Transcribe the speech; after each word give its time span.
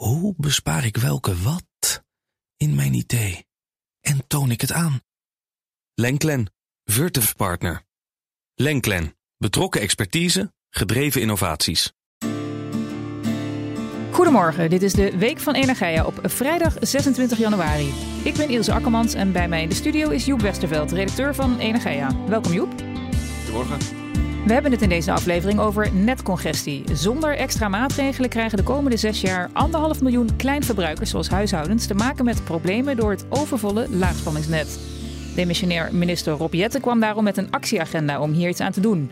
Hoe 0.00 0.34
bespaar 0.36 0.84
ik 0.84 0.96
welke 0.96 1.36
wat 1.36 2.02
in 2.56 2.74
mijn 2.74 2.94
idee? 2.94 3.46
En 4.00 4.26
toon 4.26 4.50
ik 4.50 4.60
het 4.60 4.72
aan? 4.72 5.00
Lenklen, 5.94 6.52
Virtuf 6.84 7.36
Partner. 7.36 7.82
Lenklen, 8.54 9.16
betrokken 9.36 9.80
expertise, 9.80 10.52
gedreven 10.70 11.20
innovaties. 11.20 11.92
Goedemorgen, 14.10 14.70
dit 14.70 14.82
is 14.82 14.92
de 14.92 15.18
Week 15.18 15.38
van 15.38 15.54
Energia 15.54 16.06
op 16.06 16.20
vrijdag 16.22 16.76
26 16.80 17.38
januari. 17.38 17.92
Ik 18.24 18.34
ben 18.34 18.48
Ilse 18.48 18.72
Akkermans 18.72 19.14
en 19.14 19.32
bij 19.32 19.48
mij 19.48 19.62
in 19.62 19.68
de 19.68 19.74
studio 19.74 20.10
is 20.10 20.24
Joep 20.24 20.40
Westerveld, 20.40 20.92
redacteur 20.92 21.34
van 21.34 21.58
Energia. 21.58 22.26
Welkom 22.26 22.52
Joep. 22.52 22.72
Goedemorgen. 23.44 24.09
We 24.46 24.52
hebben 24.52 24.72
het 24.72 24.82
in 24.82 24.88
deze 24.88 25.12
aflevering 25.12 25.58
over 25.58 25.92
netcongestie. 25.94 26.84
Zonder 26.92 27.36
extra 27.36 27.68
maatregelen 27.68 28.30
krijgen 28.30 28.56
de 28.56 28.62
komende 28.62 28.96
zes 28.96 29.20
jaar 29.20 29.50
anderhalf 29.52 30.00
miljoen 30.00 30.36
kleinverbruikers 30.36 31.10
zoals 31.10 31.28
huishoudens 31.28 31.86
te 31.86 31.94
maken 31.94 32.24
met 32.24 32.44
problemen 32.44 32.96
door 32.96 33.10
het 33.10 33.24
overvolle 33.28 33.86
laagspanningsnet. 33.90 34.78
Demissionair 35.34 35.94
minister 35.94 36.32
Rob 36.32 36.54
Jetten 36.54 36.80
kwam 36.80 37.00
daarom 37.00 37.24
met 37.24 37.36
een 37.36 37.50
actieagenda 37.50 38.20
om 38.20 38.32
hier 38.32 38.48
iets 38.48 38.60
aan 38.60 38.72
te 38.72 38.80
doen. 38.80 39.10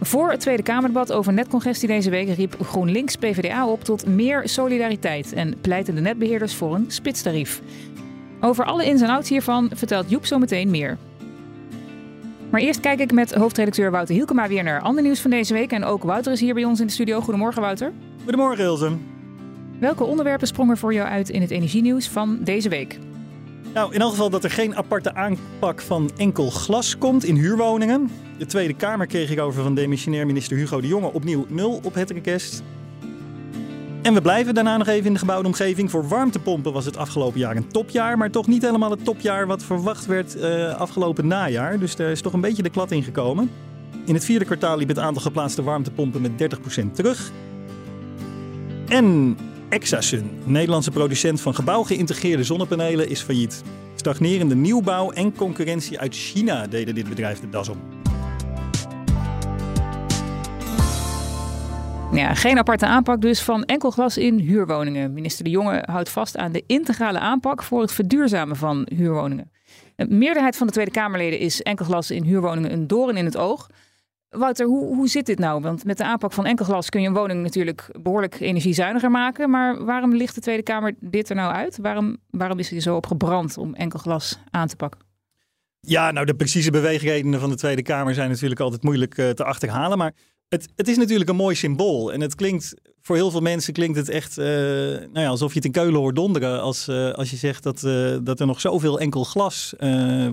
Voor 0.00 0.30
het 0.30 0.40
Tweede 0.40 0.62
Kamerdebat 0.62 1.12
over 1.12 1.32
netcongestie 1.32 1.88
deze 1.88 2.10
week 2.10 2.36
riep 2.36 2.56
GroenLinks 2.62 3.16
PvdA 3.16 3.68
op 3.68 3.84
tot 3.84 4.06
meer 4.06 4.48
solidariteit 4.48 5.32
en 5.32 5.54
pleiten 5.60 5.94
de 5.94 6.00
netbeheerders 6.00 6.54
voor 6.54 6.74
een 6.74 6.84
spitstarief. 6.88 7.62
Over 8.40 8.64
alle 8.64 8.84
ins 8.84 9.02
en 9.02 9.08
outs 9.08 9.28
hiervan 9.28 9.70
vertelt 9.74 10.10
Joep 10.10 10.26
zo 10.26 10.38
meteen 10.38 10.70
meer. 10.70 10.98
Maar 12.54 12.62
eerst 12.62 12.80
kijk 12.80 13.00
ik 13.00 13.12
met 13.12 13.34
hoofdredacteur 13.34 13.90
Wouter 13.90 14.14
Hielkema 14.14 14.48
weer 14.48 14.62
naar 14.62 14.80
ander 14.80 15.02
nieuws 15.02 15.20
van 15.20 15.30
deze 15.30 15.52
week. 15.52 15.72
En 15.72 15.84
ook 15.84 16.02
Wouter 16.02 16.32
is 16.32 16.40
hier 16.40 16.54
bij 16.54 16.64
ons 16.64 16.80
in 16.80 16.86
de 16.86 16.92
studio. 16.92 17.20
Goedemorgen 17.20 17.62
Wouter. 17.62 17.92
Goedemorgen 18.22 18.64
Ilse. 18.64 18.90
Welke 19.78 20.04
onderwerpen 20.04 20.46
sprongen 20.46 20.76
voor 20.76 20.94
jou 20.94 21.08
uit 21.08 21.28
in 21.28 21.40
het 21.40 21.50
energienieuws 21.50 22.08
van 22.08 22.38
deze 22.42 22.68
week? 22.68 22.98
Nou, 23.72 23.94
in 23.94 24.00
elk 24.00 24.10
geval 24.10 24.30
dat 24.30 24.44
er 24.44 24.50
geen 24.50 24.76
aparte 24.76 25.14
aanpak 25.14 25.80
van 25.80 26.10
enkel 26.16 26.50
glas 26.50 26.98
komt 26.98 27.24
in 27.24 27.36
huurwoningen. 27.36 28.10
De 28.38 28.46
Tweede 28.46 28.74
Kamer 28.74 29.06
kreeg 29.06 29.30
ik 29.30 29.40
over 29.40 29.62
van 29.62 29.74
demissionair 29.74 30.26
minister 30.26 30.56
Hugo 30.56 30.80
de 30.80 30.86
Jonge 30.86 31.12
opnieuw 31.12 31.46
nul 31.48 31.80
op 31.82 31.94
het 31.94 32.10
request. 32.10 32.62
En 34.04 34.14
we 34.14 34.20
blijven 34.20 34.54
daarna 34.54 34.76
nog 34.76 34.86
even 34.86 35.06
in 35.06 35.12
de 35.12 35.18
gebouwde 35.18 35.46
omgeving. 35.46 35.90
Voor 35.90 36.08
warmtepompen 36.08 36.72
was 36.72 36.84
het 36.84 36.96
afgelopen 36.96 37.40
jaar 37.40 37.56
een 37.56 37.68
topjaar, 37.68 38.18
maar 38.18 38.30
toch 38.30 38.46
niet 38.46 38.62
helemaal 38.62 38.90
het 38.90 39.04
topjaar 39.04 39.46
wat 39.46 39.62
verwacht 39.62 40.06
werd 40.06 40.36
uh, 40.36 40.74
afgelopen 40.74 41.26
najaar. 41.26 41.78
Dus 41.78 41.98
er 41.98 42.10
is 42.10 42.20
toch 42.20 42.32
een 42.32 42.40
beetje 42.40 42.62
de 42.62 42.70
klad 42.70 42.90
ingekomen. 42.90 43.50
In 44.04 44.14
het 44.14 44.24
vierde 44.24 44.44
kwartaal 44.44 44.76
liep 44.76 44.88
het 44.88 44.98
aantal 44.98 45.22
geplaatste 45.22 45.62
warmtepompen 45.62 46.20
met 46.20 46.56
30% 46.82 46.92
terug. 46.92 47.30
En 48.88 49.36
Exasun, 49.68 50.30
Nederlandse 50.44 50.90
producent 50.90 51.40
van 51.40 51.54
gebouwgeïntegreerde 51.54 52.44
zonnepanelen, 52.44 53.08
is 53.08 53.20
failliet. 53.20 53.62
Stagnerende 53.94 54.54
nieuwbouw 54.54 55.10
en 55.10 55.34
concurrentie 55.34 55.98
uit 55.98 56.14
China 56.14 56.66
deden 56.66 56.94
dit 56.94 57.08
bedrijf 57.08 57.40
de 57.40 57.50
das 57.50 57.68
om. 57.68 58.03
Ja, 62.14 62.34
geen 62.34 62.58
aparte 62.58 62.86
aanpak 62.86 63.20
dus 63.20 63.42
van 63.42 63.64
enkel 63.64 63.90
glas 63.90 64.18
in 64.18 64.38
huurwoningen. 64.38 65.12
Minister 65.12 65.44
De 65.44 65.50
Jonge 65.50 65.82
houdt 65.90 66.08
vast 66.08 66.36
aan 66.36 66.52
de 66.52 66.64
integrale 66.66 67.18
aanpak 67.18 67.62
voor 67.62 67.80
het 67.80 67.92
verduurzamen 67.92 68.56
van 68.56 68.88
huurwoningen. 68.94 69.50
Een 69.96 70.18
meerderheid 70.18 70.56
van 70.56 70.66
de 70.66 70.72
Tweede 70.72 70.90
Kamerleden 70.90 71.38
is 71.38 71.62
enkel 71.62 71.84
glas 71.84 72.10
in 72.10 72.24
huurwoningen 72.24 72.72
een 72.72 72.86
doorn 72.86 73.16
in 73.16 73.24
het 73.24 73.36
oog. 73.36 73.70
Wouter, 74.28 74.66
hoe, 74.66 74.94
hoe 74.94 75.08
zit 75.08 75.26
dit 75.26 75.38
nou? 75.38 75.60
Want 75.60 75.84
met 75.84 75.96
de 75.96 76.04
aanpak 76.04 76.32
van 76.32 76.46
enkel 76.46 76.64
glas 76.64 76.88
kun 76.88 77.00
je 77.00 77.08
een 77.08 77.14
woning 77.14 77.42
natuurlijk 77.42 77.88
behoorlijk 78.02 78.40
energiezuiniger 78.40 79.10
maken. 79.10 79.50
Maar 79.50 79.84
waarom 79.84 80.14
ligt 80.14 80.34
de 80.34 80.40
Tweede 80.40 80.62
Kamer 80.62 80.94
dit 81.00 81.28
er 81.28 81.36
nou 81.36 81.54
uit? 81.54 81.78
Waarom, 81.82 82.16
waarom 82.30 82.58
is 82.58 82.70
hij 82.70 82.80
zo 82.80 82.96
op 82.96 83.06
gebrand 83.06 83.58
om 83.58 83.74
enkel 83.74 83.98
glas 83.98 84.38
aan 84.50 84.68
te 84.68 84.76
pakken? 84.76 85.00
Ja, 85.80 86.10
nou 86.10 86.26
de 86.26 86.34
precieze 86.34 86.70
beweegredenen 86.70 87.40
van 87.40 87.50
de 87.50 87.56
Tweede 87.56 87.82
Kamer 87.82 88.14
zijn 88.14 88.30
natuurlijk 88.30 88.60
altijd 88.60 88.82
moeilijk 88.82 89.18
uh, 89.18 89.30
te 89.30 89.44
achterhalen. 89.44 89.98
Maar 89.98 90.12
het, 90.48 90.68
het 90.76 90.88
is 90.88 90.96
natuurlijk 90.96 91.30
een 91.30 91.36
mooi 91.36 91.54
symbool. 91.54 92.12
En 92.12 92.20
het 92.20 92.34
klinkt, 92.34 92.74
voor 93.06 93.16
heel 93.16 93.30
veel 93.30 93.40
mensen 93.40 93.72
klinkt 93.72 93.96
het 93.96 94.08
echt 94.08 94.38
uh, 94.38 94.44
nou 94.44 95.20
ja, 95.20 95.26
alsof 95.26 95.48
je 95.48 95.56
het 95.56 95.64
in 95.64 95.72
Keulen 95.72 96.00
hoort 96.00 96.16
donderen. 96.16 96.62
Als, 96.62 96.88
uh, 96.88 97.10
als 97.10 97.30
je 97.30 97.36
zegt 97.36 97.62
dat, 97.62 97.82
uh, 97.82 98.16
dat 98.22 98.40
er 98.40 98.46
nog 98.46 98.60
zoveel 98.60 99.00
enkel 99.00 99.24
glas 99.24 99.74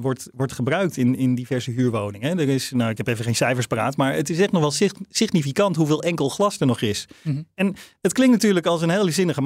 wordt, 0.02 0.30
wordt 0.34 0.54
gebruikt 0.54 0.98
in, 0.98 1.16
in 1.16 1.36
diverse 1.36 1.72
huurwoningen. 1.72 2.40
Er 2.40 2.50
is, 2.50 2.72
nou, 2.72 2.90
ik 2.90 2.98
heb 2.98 3.08
even 3.08 3.24
geen 3.24 3.36
cijfers 3.36 3.68
paraat, 3.68 3.98
maar 3.98 4.14
het 4.14 4.30
is 4.30 4.40
echt 4.40 4.52
nog 4.52 4.62
wel 4.62 4.90
significant 5.10 5.76
hoeveel 5.76 6.04
enkel 6.04 6.30
glas 6.30 6.60
er 6.60 6.66
nog 6.66 6.81
is. 6.81 7.08
Mm 7.22 7.34
-hmm. 7.34 7.46
En 7.56 7.76
het 8.02 8.14
klinkt 8.14 8.34
natuurlijk 8.34 8.66
als 8.66 8.81
een 8.81 8.90
hele 8.90 9.12
zinnige 9.12 9.42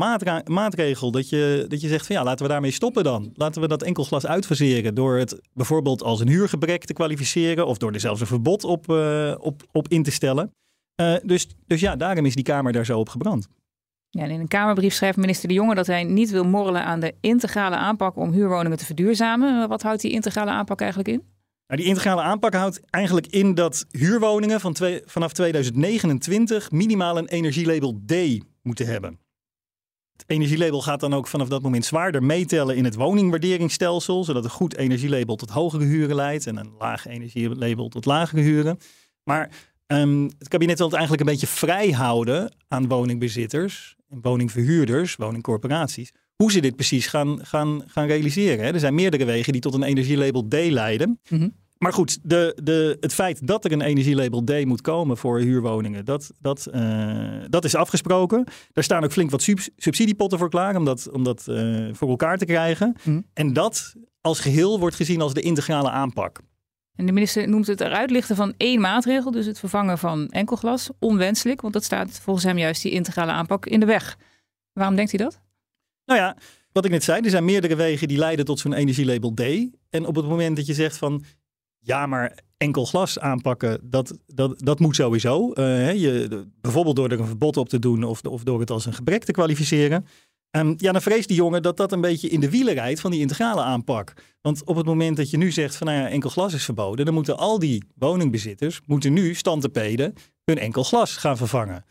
maatregel. 0.46 1.12
Dat 1.12 1.30
je, 1.30 1.66
dat 1.68 1.81
je 1.81 1.88
zegt 1.88 2.06
van 2.06 2.16
ja, 2.16 2.24
laten 2.24 2.46
we 2.46 2.52
daarmee 2.52 2.72
stoppen 2.72 3.03
dan. 3.03 3.31
Laten 3.34 3.62
we 3.62 3.68
dat 3.68 3.84
enkel 3.84 4.03
glas 4.03 4.25
uitfaseren 4.25 4.96
door 4.96 5.18
het 5.18 5.40
bijvoorbeeld 5.53 6.03
als 6.03 6.19
een 6.19 6.30
huurgebrek 6.30 6.85
te 6.85 6.94
kwalificeren. 6.94 7.68
Of 7.68 7.78
door 7.78 7.91
er 7.91 8.00
zelfs 8.00 8.22
een 8.22 8.28
verbod 8.28 8.64
op, 8.64 8.90
op, 9.40 9.64
op 9.72 9.88
in 9.88 10.03
te 10.03 10.12
stellen. 10.12 10.52
Uh, 11.01 11.16
dus, 11.23 11.47
dus 11.67 11.79
ja, 11.79 11.95
daarom 11.95 12.25
is 12.25 12.35
die 12.35 12.44
Kamer 12.44 12.73
daar 12.73 12.85
zo 12.85 13.00
op 13.00 13.09
gebrand. 13.09 13.47
Ja, 14.09 14.23
en 14.23 14.29
in 14.29 14.39
een 14.39 14.47
Kamerbrief 14.47 14.94
schrijft 14.94 15.17
minister 15.17 15.47
De 15.47 15.53
Jonge 15.53 15.75
dat 15.75 15.88
hij 15.88 16.03
niet 16.03 16.29
wil 16.29 16.44
morrelen 16.44 16.83
aan 16.83 17.00
de 17.00 17.16
integrale 17.22 17.75
aanpak 17.75 18.16
om 18.16 18.31
huurwoningen 18.31 18.78
te 18.78 18.85
verduurzamen. 18.85 19.69
Wat 19.69 19.81
houdt 19.81 20.01
die 20.01 20.11
integrale 20.11 20.51
aanpak 20.51 20.79
eigenlijk 20.79 21.09
in? 21.09 21.23
Nou, 21.67 21.81
die 21.81 21.89
integrale 21.89 22.22
aanpak 22.22 22.53
houdt 22.53 22.79
eigenlijk 22.89 23.28
in 23.28 23.53
dat 23.53 23.85
huurwoningen 23.91 24.59
van 24.59 24.73
twee, 24.73 25.01
vanaf 25.05 25.34
2029 25.34 26.72
minimaal 26.72 27.17
een 27.17 27.28
energielabel 27.28 28.01
D 28.05 28.13
moeten 28.61 28.88
hebben. 28.88 29.19
Het 30.11 30.23
energielabel 30.28 30.81
gaat 30.81 31.00
dan 31.00 31.13
ook 31.13 31.28
vanaf 31.28 31.47
dat 31.47 31.61
moment 31.61 31.85
zwaarder 31.85 32.23
meetellen 32.23 32.75
in 32.75 32.84
het 32.84 32.95
woningwaarderingsstelsel, 32.95 34.23
zodat 34.23 34.44
een 34.44 34.50
goed 34.50 34.75
energielabel 34.75 35.35
tot 35.35 35.50
hogere 35.50 35.84
huren 35.84 36.16
leidt 36.16 36.47
en 36.47 36.57
een 36.57 36.73
laag 36.79 37.07
energielabel 37.07 37.88
tot 37.89 38.05
lagere 38.05 38.41
huren. 38.41 38.78
Maar 39.23 39.50
Um, 39.88 40.23
het 40.40 40.47
kabinet 40.47 40.78
wil 40.78 40.88
het 40.88 40.96
eigenlijk 40.96 41.28
een 41.28 41.34
beetje 41.34 41.47
vrij 41.47 41.90
houden 41.90 42.56
aan 42.68 42.88
woningbezitters, 42.88 43.96
en 44.09 44.19
woningverhuurders, 44.22 45.16
woningcorporaties. 45.16 46.12
Hoe 46.35 46.51
ze 46.51 46.59
dit 46.59 46.75
precies 46.75 47.07
gaan, 47.07 47.46
gaan, 47.46 47.84
gaan 47.88 48.07
realiseren. 48.07 48.66
Hè. 48.66 48.72
Er 48.72 48.79
zijn 48.79 48.96
meerdere 48.96 49.25
wegen 49.25 49.51
die 49.51 49.62
tot 49.62 49.73
een 49.73 49.84
energielabel 49.84 50.47
D 50.47 50.53
leiden. 50.53 51.19
Mm 51.29 51.40
-hmm. 51.40 51.53
Maar 51.78 51.94
goed, 51.94 52.19
de, 52.23 52.57
de, 52.63 52.97
het 53.00 53.13
feit 53.13 53.47
dat 53.47 53.66
er 53.66 53.72
een 53.72 53.81
energielabel 53.81 54.44
D 54.44 54.66
moet 54.66 54.81
komen 54.81 55.18
voor 55.18 55.40
huurwoningen, 55.40 56.06
dat, 56.06 56.31
dat, 56.40 56.67
uh, 56.73 57.44
dat 57.50 57.66
is 57.66 57.75
afgesproken. 57.75 58.44
Daar 58.73 58.84
staan 58.84 59.03
ook 59.03 59.12
flink 59.12 59.31
wat 59.31 59.41
sub 59.41 59.59
subsidiepotten 59.78 60.40
voor 60.40 60.50
klaar 60.50 60.75
om 60.75 60.85
dat, 60.85 61.09
om 61.12 61.23
dat 61.23 61.46
uh, 61.50 61.90
voor 61.94 62.09
elkaar 62.09 62.38
te 62.38 62.46
krijgen. 62.46 62.88
Mm 62.88 63.13
-hmm. 63.13 63.25
En 63.34 63.53
dat 63.53 63.94
als 64.22 64.40
geheel 64.40 64.79
wordt 64.79 64.96
gezien 64.96 65.22
als 65.22 65.34
de 65.34 65.41
integrale 65.41 65.90
aanpak. 65.90 66.41
En 66.95 67.06
de 67.06 67.11
minister 67.11 67.50
noemt 67.50 67.67
het 67.67 67.81
eruit 67.81 68.11
lichten 68.11 68.35
van 68.35 68.53
één 68.57 68.81
maatregel, 68.81 69.31
dus 69.31 69.45
het 69.45 69.59
vervangen 69.59 69.97
van 69.97 70.29
enkelglas, 70.29 70.89
onwenselijk, 71.00 71.61
want 71.61 71.73
dat 71.73 71.83
staat 71.83 72.19
volgens 72.19 72.45
hem 72.45 72.57
juist 72.57 72.81
die 72.81 72.91
integrale 72.91 73.31
aanpak 73.31 73.66
in 73.66 73.79
de 73.79 73.85
weg. 73.85 74.17
Waarom 74.73 74.95
denkt 74.95 75.11
hij 75.11 75.25
dat? 75.25 75.41
Nou 76.05 76.19
ja, 76.19 76.38
wat 76.72 76.85
ik 76.85 76.91
net 76.91 77.03
zei, 77.03 77.22
er 77.22 77.29
zijn 77.29 77.45
meerdere 77.45 77.75
wegen 77.75 78.07
die 78.07 78.17
leiden 78.17 78.45
tot 78.45 78.59
zo'n 78.59 78.73
energielabel 78.73 79.34
D. 79.34 79.41
En 79.89 80.05
op 80.05 80.16
het 80.16 80.25
moment 80.25 80.55
dat 80.55 80.66
je 80.66 80.73
zegt 80.73 80.97
van 80.97 81.23
ja, 81.79 82.05
maar 82.05 82.38
enkel 82.57 82.85
glas 82.85 83.19
aanpakken, 83.19 83.79
dat, 83.84 84.17
dat, 84.25 84.59
dat 84.59 84.79
moet 84.79 84.95
sowieso. 84.95 85.51
Uh, 85.53 85.94
je, 85.94 86.45
bijvoorbeeld 86.61 86.95
door 86.95 87.09
er 87.09 87.19
een 87.19 87.25
verbod 87.25 87.57
op 87.57 87.69
te 87.69 87.79
doen 87.79 88.03
of, 88.03 88.22
of 88.22 88.44
door 88.44 88.59
het 88.59 88.72
als 88.72 88.85
een 88.85 88.94
gebrek 88.94 89.23
te 89.23 89.31
kwalificeren. 89.31 90.05
Um, 90.55 90.73
ja, 90.77 90.91
dan 90.91 91.01
vreest 91.01 91.27
die 91.27 91.38
jongen 91.38 91.61
dat 91.61 91.77
dat 91.77 91.91
een 91.91 92.01
beetje 92.01 92.29
in 92.29 92.39
de 92.39 92.49
wielen 92.49 92.73
rijdt 92.73 92.99
van 92.99 93.11
die 93.11 93.19
integrale 93.19 93.61
aanpak. 93.61 94.13
Want 94.41 94.63
op 94.63 94.75
het 94.75 94.85
moment 94.85 95.17
dat 95.17 95.29
je 95.29 95.38
nu 95.38 95.51
zegt 95.51 95.75
van 95.75 95.88
nou 95.88 95.99
ja, 95.99 96.09
enkel 96.09 96.29
glas 96.29 96.53
is 96.53 96.66
verboden, 96.66 97.05
dan 97.05 97.13
moeten 97.13 97.38
al 97.38 97.59
die 97.59 97.83
woningbezitters 97.95 98.81
moeten 98.85 99.13
nu 99.13 99.33
standtepeden 99.33 100.13
hun 100.43 100.57
enkel 100.57 100.83
glas 100.83 101.17
gaan 101.17 101.38
vervangen. 101.38 101.85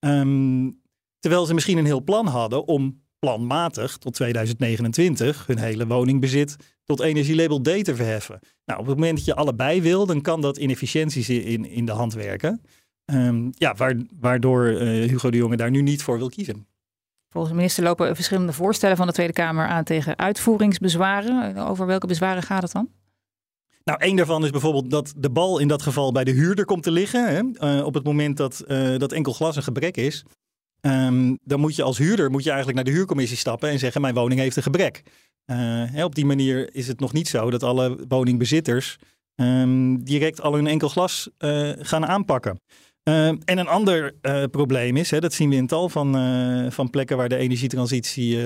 Um, 0.00 0.80
terwijl 1.18 1.46
ze 1.46 1.54
misschien 1.54 1.78
een 1.78 1.84
heel 1.84 2.02
plan 2.02 2.26
hadden 2.26 2.66
om 2.66 3.02
planmatig 3.18 3.96
tot 3.96 4.14
2029 4.14 5.46
hun 5.46 5.58
hele 5.58 5.86
woningbezit 5.86 6.56
tot 6.84 7.00
energielabel 7.00 7.60
D 7.60 7.84
te 7.84 7.94
verheffen. 7.94 8.38
Nou, 8.64 8.80
op 8.80 8.86
het 8.86 8.94
moment 8.94 9.16
dat 9.16 9.26
je 9.26 9.34
allebei 9.34 9.82
wil, 9.82 10.06
dan 10.06 10.20
kan 10.20 10.40
dat 10.40 10.56
inefficiënties 10.56 11.28
in, 11.28 11.64
in 11.64 11.86
de 11.86 11.92
hand 11.92 12.14
werken. 12.14 12.60
Um, 13.12 13.50
ja, 13.52 13.76
waardoor 14.20 14.66
uh, 14.66 14.78
Hugo 15.08 15.30
de 15.30 15.36
Jonge 15.36 15.56
daar 15.56 15.70
nu 15.70 15.82
niet 15.82 16.02
voor 16.02 16.18
wil 16.18 16.28
kiezen. 16.28 16.66
Volgens 17.34 17.52
de 17.54 17.60
minister 17.60 17.84
lopen 17.84 18.14
verschillende 18.14 18.52
voorstellen 18.52 18.96
van 18.96 19.06
de 19.06 19.12
Tweede 19.12 19.32
Kamer 19.32 19.66
aan 19.66 19.84
tegen 19.84 20.18
uitvoeringsbezwaren. 20.18 21.56
Over 21.56 21.86
welke 21.86 22.06
bezwaren 22.06 22.42
gaat 22.42 22.62
het 22.62 22.72
dan? 22.72 22.88
Nou, 23.84 24.00
één 24.00 24.16
daarvan 24.16 24.44
is 24.44 24.50
bijvoorbeeld 24.50 24.90
dat 24.90 25.12
de 25.16 25.30
bal 25.30 25.58
in 25.58 25.68
dat 25.68 25.82
geval 25.82 26.12
bij 26.12 26.24
de 26.24 26.30
huurder 26.30 26.64
komt 26.64 26.82
te 26.82 26.90
liggen. 26.90 27.28
Hè? 27.28 27.42
Uh, 27.76 27.84
op 27.84 27.94
het 27.94 28.04
moment 28.04 28.36
dat, 28.36 28.64
uh, 28.68 28.98
dat 28.98 29.12
enkel 29.12 29.32
glas 29.32 29.56
een 29.56 29.62
gebrek 29.62 29.96
is. 29.96 30.24
Um, 30.80 31.38
dan 31.42 31.60
moet 31.60 31.76
je 31.76 31.82
als 31.82 31.98
huurder 31.98 32.30
moet 32.30 32.42
je 32.42 32.50
eigenlijk 32.50 32.78
naar 32.78 32.92
de 32.92 32.98
huurcommissie 32.98 33.38
stappen 33.38 33.68
en 33.68 33.78
zeggen: 33.78 34.00
Mijn 34.00 34.14
woning 34.14 34.40
heeft 34.40 34.56
een 34.56 34.62
gebrek. 34.62 35.02
Uh, 35.46 35.56
hè, 35.90 36.04
op 36.04 36.14
die 36.14 36.26
manier 36.26 36.74
is 36.74 36.88
het 36.88 37.00
nog 37.00 37.12
niet 37.12 37.28
zo 37.28 37.50
dat 37.50 37.62
alle 37.62 38.04
woningbezitters 38.08 38.98
um, 39.34 40.04
direct 40.04 40.40
al 40.40 40.54
hun 40.54 40.66
enkel 40.66 40.88
glas 40.88 41.28
gaan 41.78 42.06
aanpakken. 42.06 42.60
Ehm, 43.04 43.36
en 43.44 43.58
een 43.58 43.66
ander 43.66 44.14
probleem 44.50 44.96
is, 44.96 45.10
hè, 45.10 45.20
dat 45.20 45.32
zien 45.32 45.50
we 45.50 45.56
in 45.56 45.66
tal 45.66 45.88
van, 45.88 46.12
van 46.72 46.90
plekken 46.90 47.16
waar 47.16 47.28
de 47.28 47.36
energietransitie 47.36 48.38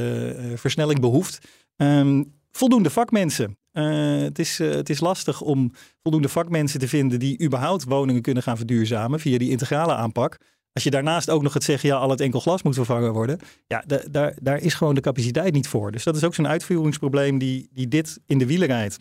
versnelling 0.55 1.01
behoeft, 1.01 1.49
ehm, 1.77 2.23
voldoende 2.51 2.91
vakmensen. 2.91 3.57
het, 3.73 4.39
is, 4.39 4.59
het 4.59 4.91
is 4.91 5.01
lastig 5.01 5.41
om 5.41 5.73
voldoende 6.03 6.29
vakmensen 6.29 6.81
te 6.81 6.89
vinden 6.89 7.19
die 7.19 7.43
überhaupt 7.43 7.85
woningen 7.85 8.23
kunnen 8.23 8.43
gaan 8.43 8.57
verduurzamen 8.57 9.21
via 9.21 9.39
die 9.39 9.51
integrale 9.51 9.95
aanpak. 9.95 10.39
Als 10.79 10.87
je 10.87 10.93
daarnaast 10.93 11.31
ook 11.31 11.43
nog 11.43 11.55
het 11.55 11.65
zeggen, 11.65 11.89
ja, 11.89 11.97
al 11.97 12.11
het 12.11 12.21
enkel 12.21 12.41
glas 12.41 12.63
moet 12.63 12.75
vervangen 12.75 13.13
worden. 13.13 13.39
Ja, 13.67 13.85
daar, 14.11 14.35
daar 14.43 14.59
is 14.59 14.75
gewoon 14.75 14.95
de 14.95 15.01
capaciteit 15.01 15.53
niet 15.53 15.69
voor. 15.69 15.93
Dus 15.93 16.05
dat 16.05 16.17
is 16.17 16.25
ook 16.25 16.35
zo'n 16.35 16.49
uitvoeringsprobleem 16.49 17.39
die, 17.39 17.69
die 17.73 17.89
dit 17.89 18.19
in 18.27 18.39
de 18.39 18.47
wielen 18.47 18.67
rijdt. 18.69 18.99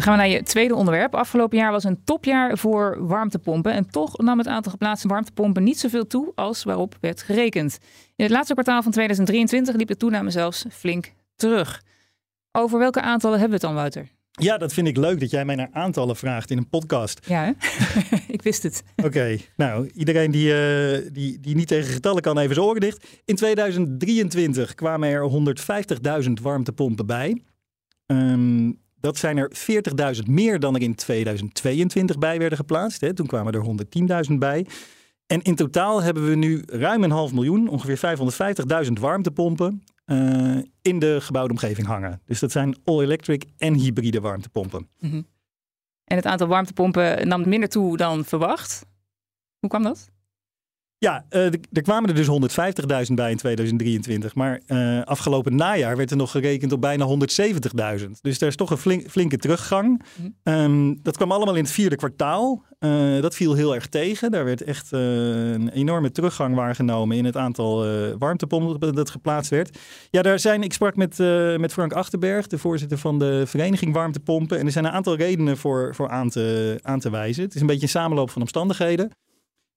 Dan 0.00 0.08
gaan 0.08 0.18
we 0.18 0.24
naar 0.24 0.36
je 0.38 0.42
tweede 0.42 0.74
onderwerp. 0.74 1.14
Afgelopen 1.14 1.58
jaar 1.58 1.72
was 1.72 1.84
een 1.84 2.04
topjaar 2.04 2.58
voor 2.58 3.06
warmtepompen. 3.06 3.72
En 3.72 3.90
toch 3.90 4.18
nam 4.18 4.38
het 4.38 4.46
aantal 4.46 4.72
geplaatste 4.72 5.08
warmtepompen 5.08 5.62
niet 5.62 5.78
zoveel 5.78 6.06
toe 6.06 6.32
als 6.34 6.64
waarop 6.64 6.96
werd 7.00 7.22
gerekend. 7.22 7.78
In 8.16 8.24
het 8.24 8.32
laatste 8.32 8.52
kwartaal 8.52 8.82
van 8.82 8.92
2023 8.92 9.74
liep 9.74 9.88
de 9.88 9.96
toename 9.96 10.30
zelfs 10.30 10.64
flink 10.70 11.12
terug. 11.36 11.82
Over 12.52 12.78
welke 12.78 13.00
aantallen 13.00 13.38
hebben 13.38 13.60
we 13.60 13.66
het 13.66 13.74
dan, 13.74 13.82
Wouter? 13.82 14.08
Ja, 14.30 14.58
dat 14.58 14.72
vind 14.72 14.86
ik 14.86 14.96
leuk 14.96 15.20
dat 15.20 15.30
jij 15.30 15.44
mij 15.44 15.54
naar 15.54 15.70
aantallen 15.72 16.16
vraagt 16.16 16.50
in 16.50 16.58
een 16.58 16.68
podcast. 16.68 17.26
Ja, 17.26 17.54
ik 18.28 18.42
wist 18.42 18.62
het. 18.62 18.82
Oké, 19.04 19.38
nou, 19.56 19.90
iedereen 19.94 20.30
die, 20.30 20.48
uh, 20.48 21.08
die, 21.12 21.40
die 21.40 21.54
niet 21.54 21.68
tegen 21.68 21.92
getallen 21.92 22.22
kan, 22.22 22.38
even 22.38 22.54
zijn 22.54 22.66
oren 22.66 22.80
dicht. 22.80 23.06
In 23.24 23.36
2023 23.36 24.74
kwamen 24.74 25.08
er 25.08 25.30
150.000 26.24 26.32
warmtepompen 26.42 27.06
bij. 27.06 27.42
Um, 28.06 28.78
dat 29.00 29.16
zijn 29.16 29.36
er 29.36 29.50
40.000 30.16 30.22
meer 30.26 30.60
dan 30.60 30.74
er 30.74 30.82
in 30.82 30.94
2022 30.94 32.18
bij 32.18 32.38
werden 32.38 32.58
geplaatst. 32.58 33.00
Hè. 33.00 33.14
Toen 33.14 33.26
kwamen 33.26 33.52
er 33.52 34.26
110.000 34.30 34.34
bij. 34.38 34.66
En 35.26 35.42
in 35.42 35.54
totaal 35.54 36.02
hebben 36.02 36.28
we 36.28 36.34
nu 36.34 36.62
ruim 36.66 37.04
een 37.04 37.10
half 37.10 37.32
miljoen, 37.32 37.68
ongeveer 37.68 38.18
550.000 38.86 38.92
warmtepompen 38.92 39.82
uh, 40.06 40.58
in 40.82 40.98
de 40.98 41.18
gebouwde 41.20 41.52
omgeving 41.52 41.86
hangen. 41.86 42.22
Dus 42.26 42.40
dat 42.40 42.52
zijn 42.52 42.76
all-electric 42.84 43.44
en 43.58 43.74
hybride 43.74 44.20
warmtepompen. 44.20 44.88
-hmm. 44.98 45.26
En 46.04 46.16
het 46.16 46.26
aantal 46.26 46.46
warmtepompen 46.46 47.28
nam 47.28 47.48
minder 47.48 47.68
toe 47.68 47.96
dan 47.96 48.24
verwacht. 48.24 48.86
Hoe 49.58 49.68
kwam 49.68 49.82
dat? 49.82 50.10
Ja, 51.00 51.24
uh, 51.30 51.44
er 51.72 51.82
kwamen 51.82 52.08
er 52.08 52.14
dus 52.14 52.26
150.000 52.26 53.14
bij 53.14 53.30
in 53.30 53.36
2023. 53.36 54.34
Maar 54.34 54.60
uh, 54.66 55.02
afgelopen 55.02 55.54
najaar 55.54 55.96
werd 55.96 56.10
er 56.10 56.16
nog 56.16 56.30
gerekend 56.30 56.72
op 56.72 56.80
bijna 56.80 57.06
170.000. 58.00 58.10
Dus 58.20 58.38
daar 58.38 58.48
is 58.48 58.56
toch 58.56 58.70
een 58.70 58.76
flink, 58.76 59.10
flinke 59.10 59.36
teruggang. 59.36 60.02
Mm 60.16 60.38
um, 60.42 61.02
dat 61.02 61.16
kwam 61.16 61.32
allemaal 61.32 61.54
in 61.54 61.62
het 61.62 61.72
vierde 61.72 61.96
kwartaal. 61.96 62.64
Uh, 62.80 63.20
dat 63.20 63.34
viel 63.34 63.54
heel 63.54 63.74
erg 63.74 63.86
tegen. 63.86 64.30
Daar 64.30 64.44
werd 64.44 64.62
echt 64.62 64.92
een 64.92 65.68
enorme 65.68 66.12
teruggang 66.12 66.54
waargenomen 66.54 67.16
in 67.16 67.24
het 67.24 67.36
aantal 67.36 67.86
warmtepompen 68.18 68.94
dat 68.94 69.10
geplaatst 69.10 69.50
werd. 69.50 69.78
Ja, 70.10 70.22
daar 70.22 70.38
zijn, 70.38 70.62
ik 70.62 70.72
sprak 70.72 70.96
met, 70.96 71.18
met 71.58 71.72
Frank 71.72 71.92
Achterberg, 71.92 72.46
de 72.46 72.58
voorzitter 72.58 72.98
van 72.98 73.18
de 73.18 73.42
vereniging 73.46 73.94
Warmtepompen. 73.94 74.58
En 74.58 74.66
er 74.66 74.72
zijn 74.72 74.84
een 74.84 74.90
aantal 74.90 75.16
redenen 75.16 75.56
voor, 75.56 75.94
voor 75.94 76.08
aan, 76.08 76.28
te, 76.28 76.78
aan 76.82 77.00
te 77.00 77.10
wijzen. 77.10 77.42
Het 77.42 77.54
is 77.54 77.60
een 77.60 77.66
beetje 77.66 77.82
een 77.82 77.88
samenloop 77.88 78.30
van 78.30 78.42
omstandigheden. 78.42 79.10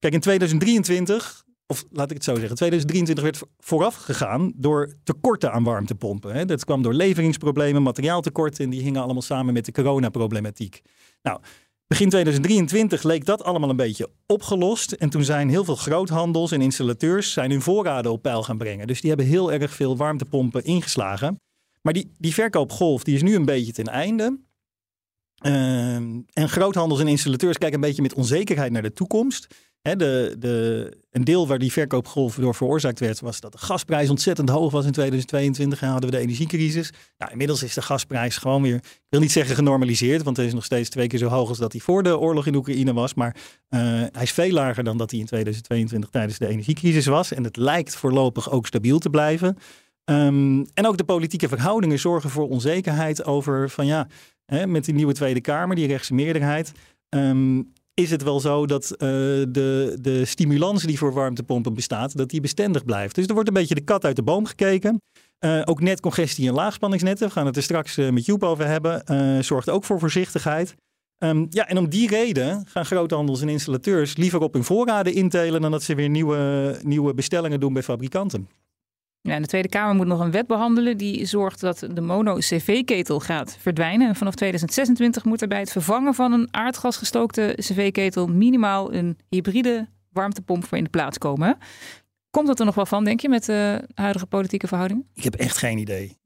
Kijk, 0.04 0.16
in 0.16 0.22
2023, 0.22 1.44
of 1.68 1.86
laat 1.92 2.10
ik 2.10 2.16
het 2.16 2.24
zo 2.24 2.36
zeggen, 2.36 2.56
2023 2.56 3.24
werd 3.24 3.52
vooraf 3.60 3.96
gegaan 3.96 4.54
door 4.56 4.94
tekorten 5.04 5.52
aan 5.52 5.64
warmtepompen. 5.64 6.34
Hè. 6.34 6.46
Dat 6.46 6.66
kwam 6.66 6.82
door 6.82 6.94
leveringsproblemen, 6.94 7.84
materiaaltekorten 7.84 8.64
en 8.64 8.70
die 8.70 8.82
hingen 8.82 9.02
allemaal 9.02 9.22
samen 9.22 9.54
met 9.54 9.66
de 9.66 9.72
coronaproblematiek. 9.72 10.82
Nou, 11.22 11.40
begin 11.88 12.10
2023 12.10 13.04
leek 13.04 13.26
dat 13.26 13.44
allemaal 13.44 13.70
een 13.70 13.76
beetje 13.76 14.10
opgelost. 14.26 14.92
En 14.92 15.10
toen 15.10 15.24
zijn 15.24 15.50
heel 15.50 15.64
veel 15.64 15.76
groothandels 15.76 16.52
en 16.52 16.62
installateurs 16.62 17.34
zijn 17.34 17.52
hun 17.52 17.62
voorraden 17.62 18.12
op 18.12 18.22
peil 18.22 18.44
gaan 18.44 18.58
brengen. 18.58 18.88
Dus 18.88 19.02
die 19.02 19.10
hebben 19.10 19.28
heel 19.28 19.52
erg 19.52 19.72
veel 19.72 19.98
warmtepompen 19.98 20.64
ingeslagen. 20.64 21.42
Maar 21.82 21.94
die, 21.94 22.16
die 22.18 22.34
verkoopgolf 22.34 23.04
die 23.04 23.16
is 23.16 23.22
nu 23.22 23.36
een 23.36 23.46
beetje 23.46 23.74
ten 23.74 23.88
einde. 23.88 24.40
Ehm, 25.38 26.22
en 26.34 26.50
groothandels 26.50 27.00
en 27.00 27.08
installateurs 27.08 27.58
kijken 27.58 27.80
een 27.80 27.88
beetje 27.88 28.02
met 28.02 28.14
onzekerheid 28.14 28.72
naar 28.72 28.82
de 28.82 28.94
toekomst 28.94 29.48
de, 29.84 30.36
de, 30.40 30.92
een 31.12 31.24
deel 31.24 31.48
waar 31.48 31.60
die 31.60 31.72
verkoopgolf 31.72 32.36
door 32.36 32.56
veroorzaakt 32.56 33.00
werd, 33.00 33.20
was 33.20 33.40
dat 33.40 33.52
de 33.52 33.58
gasprijs 33.58 34.10
ontzettend 34.10 34.50
hoog 34.50 34.72
was 34.72 34.86
in 34.86 34.92
2022 34.92 35.82
en 35.82 35.88
hadden 35.88 36.10
we 36.10 36.16
de 36.16 36.22
energiecrisis. 36.22 36.92
Nou, 37.18 37.32
inmiddels 37.32 37.64
is 37.64 37.74
de 37.74 37.82
gasprijs 37.82 38.38
gewoon 38.38 38.62
weer, 38.62 38.76
ik 38.76 39.02
wil 39.10 39.20
niet 39.20 39.32
zeggen 39.32 39.56
genormaliseerd, 39.56 40.24
want 40.24 40.38
hij 40.38 40.46
is 40.46 40.54
nog 40.54 40.66
steeds 40.66 40.90
twee 40.90 41.08
keer 41.08 41.20
zo 41.20 41.28
hoog 41.28 41.50
als 41.50 41.58
dat 41.58 41.72
hij 41.72 41.82
voor 41.82 42.04
de 42.04 42.20
oorlog 42.20 42.46
in 42.48 42.56
Oekraïne 42.56 42.94
was. 42.94 43.14
Maar 43.14 43.36
uh, 43.70 43.80
hij 44.12 44.22
is 44.22 44.32
veel 44.32 44.52
lager 44.52 44.84
dan 44.84 44.98
dat 44.98 45.12
hij 45.12 45.20
in 45.20 45.26
2022 45.26 46.10
tijdens 46.10 46.38
de 46.38 46.48
energiecrisis 46.48 47.06
was. 47.06 47.32
En 47.32 47.44
het 47.44 47.58
lijkt 47.58 47.96
voorlopig 47.96 48.52
ook 48.52 48.68
stabiel 48.68 49.00
te 49.00 49.10
blijven. 49.10 49.58
Um, 50.06 50.66
en 50.74 50.88
ook 50.88 50.98
de 50.98 51.04
politieke 51.04 51.48
verhoudingen 51.48 52.00
zorgen 52.00 52.30
voor 52.30 52.50
onzekerheid 52.50 53.26
over 53.26 53.70
van 53.70 53.86
ja, 53.86 54.08
hè, 54.46 54.68
met 54.68 54.86
die 54.86 54.94
nieuwe 54.94 55.14
Tweede 55.14 55.42
Kamer, 55.42 55.76
die 55.76 55.88
rechtse 55.88 56.14
meerderheid. 56.14 56.72
Um, 57.10 57.74
is 57.94 58.12
het 58.12 58.24
wel 58.24 58.40
zo 58.40 58.66
dat 58.66 58.92
uh, 58.92 58.98
de, 59.00 59.98
de 60.02 60.26
stimulans 60.26 60.84
die 60.84 60.98
voor 60.98 61.14
warmtepompen 61.14 61.74
bestaat, 61.74 62.18
dat 62.18 62.30
die 62.30 62.42
bestendig 62.42 62.86
blijft. 62.86 63.16
Dus 63.16 63.26
er 63.26 63.34
wordt 63.34 63.48
een 63.48 63.54
beetje 63.54 63.76
de 63.76 63.84
kat 63.84 64.06
uit 64.06 64.16
de 64.16 64.24
boom 64.24 64.46
gekeken. 64.46 65.02
Uh, 65.46 65.62
ook 65.66 65.82
netcongestie 65.82 66.48
en 66.48 66.54
laagspanningsnetten, 66.54 67.28
we 67.28 67.34
gaan 67.34 67.46
het 67.46 67.56
er 67.56 67.64
straks 67.64 67.98
uh, 67.98 68.10
met 68.10 68.26
Joep 68.26 68.44
over 68.44 68.68
hebben, 68.68 69.44
zorgt 69.44 69.70
ook 69.70 69.84
voor 69.84 70.00
voorzichtigheid. 70.00 70.76
Um, 71.24 71.48
ja, 71.50 71.68
en 71.68 71.78
om 71.78 71.90
die 71.90 72.08
reden 72.08 72.66
gaan 72.68 72.86
groothandels 72.86 73.42
en 73.42 73.50
installateurs 73.50 74.16
liever 74.16 74.40
op 74.40 74.54
hun 74.54 74.64
voorraden 74.64 75.14
intelen 75.14 75.62
dan 75.62 75.72
dat 75.72 75.84
ze 75.84 75.96
weer 75.96 76.10
nieuwe, 76.10 76.80
nieuwe 76.82 77.14
bestellingen 77.14 77.60
doen 77.60 77.74
bij 77.74 77.84
fabrikanten. 77.84 78.48
Ja, 79.26 79.40
de 79.40 79.48
Tweede 79.48 79.70
Kamer 79.70 79.96
moet 79.96 80.08
nog 80.08 80.20
een 80.20 80.32
wet 80.32 80.48
behandelen 80.48 80.98
die 80.98 81.26
zorgt 81.26 81.60
dat 81.60 81.88
de 81.94 82.02
mono-cv-ketel 82.02 83.20
gaat 83.20 83.58
verdwijnen. 83.60 84.08
En 84.08 84.16
vanaf 84.16 84.36
2026 84.36 85.26
moet 85.26 85.42
er 85.42 85.48
bij 85.48 85.60
het 85.60 85.72
vervangen 85.72 86.14
van 86.14 86.32
een 86.32 86.48
aardgasgestookte 86.52 87.54
cv-ketel 87.56 88.28
minimaal 88.28 88.94
een 88.94 89.18
hybride 89.30 89.88
warmtepomp 90.10 90.66
voor 90.66 90.78
in 90.78 90.84
de 90.84 90.90
plaats 90.90 91.18
komen. 91.18 91.58
Komt 92.30 92.48
dat 92.48 92.60
er 92.60 92.66
nog 92.66 92.76
wel 92.76 92.86
van, 92.86 93.04
denk 93.04 93.20
je, 93.20 93.30
met 93.30 93.46
de 93.46 93.88
huidige 93.94 94.26
politieke 94.26 94.68
verhoudingen? 94.68 95.08
Ik 95.14 95.24
heb 95.24 95.36
echt 95.36 95.58
geen 95.58 95.78
idee. 95.78 96.18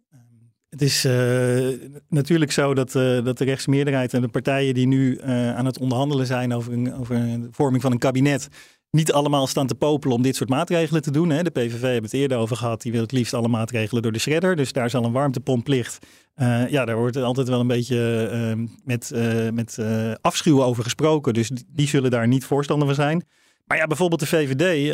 Het 0.70 0.82
is 0.82 1.06
uh, 1.06 1.68
natuurlijk 2.10 2.52
zo 2.52 2.74
dat, 2.74 2.96
uh, 2.96 3.24
dat 3.24 3.38
de 3.38 3.44
rechtsmeerderheid 3.44 4.14
en 4.14 4.22
de 4.22 4.28
partijen 4.28 4.74
die 4.74 4.88
nu 4.88 5.16
uh, 5.16 5.56
aan 5.56 5.66
het 5.66 5.80
onderhandelen 5.80 6.26
zijn 6.26 6.54
over, 6.54 6.74
een, 6.74 6.94
over 6.96 7.16
de 7.16 7.48
vorming 7.52 7.82
van 7.82 7.92
een 7.92 7.98
kabinet, 7.98 8.48
niet 8.92 9.14
allemaal 9.14 9.48
staan 9.48 9.68
te 9.68 9.76
popelen 9.76 10.16
om 10.16 10.22
dit 10.22 10.36
soort 10.36 10.50
maatregelen 10.50 11.02
te 11.02 11.12
doen. 11.12 11.30
Hè. 11.30 11.44
De 11.44 11.50
PVV 11.50 11.82
hebben 11.82 12.04
het 12.04 12.14
eerder 12.14 12.38
over 12.38 12.58
gehad. 12.58 12.82
Die 12.82 12.92
wil 12.92 13.02
het 13.02 13.12
liefst 13.12 13.34
alle 13.34 13.48
maatregelen 13.48 14.02
door 14.02 14.12
de 14.12 14.20
shredder. 14.20 14.56
Dus 14.56 14.74
daar 14.74 14.90
zal 14.90 15.04
een 15.04 15.12
warmtepompplicht. 15.12 16.06
Uh, 16.36 16.70
ja, 16.70 16.86
daar 16.86 16.98
wordt 16.98 17.18
altijd 17.18 17.48
wel 17.48 17.60
een 17.60 17.68
beetje 17.68 18.30
uh, 18.58 18.68
met, 18.84 19.12
uh, 19.16 19.50
met 19.50 19.80
afschuw 20.22 20.64
over 20.64 20.84
gesproken. 20.84 21.34
Dus 21.34 21.52
die 21.68 21.88
zullen 21.88 22.12
daar 22.12 22.28
niet 22.28 22.46
voorstander 22.46 22.88
van 22.88 22.96
zijn. 22.96 23.26
Maar 23.66 23.78
ja, 23.78 23.88
bijvoorbeeld 23.88 24.20
de 24.20 24.28
VVD. 24.28 24.94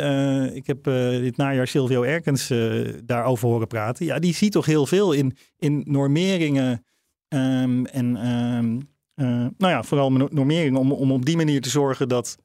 ik 0.54 0.66
heb 0.66 0.84
dit 1.22 1.36
najaar 1.36 1.66
Silvio 1.66 2.02
Erkens 2.02 2.52
daarover 3.04 3.48
horen 3.48 3.66
praten. 3.66 4.06
Ja, 4.06 4.18
die 4.18 4.34
ziet 4.34 4.52
toch 4.52 4.66
heel 4.66 4.86
veel 4.86 5.12
in, 5.12 5.36
in 5.58 5.82
normeringen 5.86 6.84
um, 7.28 7.86
en... 7.86 8.26
Um, 8.26 8.92
nou 9.58 9.72
ja, 9.72 9.82
vooral 9.82 10.12
normeringen 10.12 10.80
om, 10.80 10.92
om 10.92 11.12
op 11.12 11.24
die 11.24 11.36
manier 11.36 11.60
te 11.60 11.68
zorgen 11.68 12.08
dat 12.08 12.36
uh, 12.38 12.43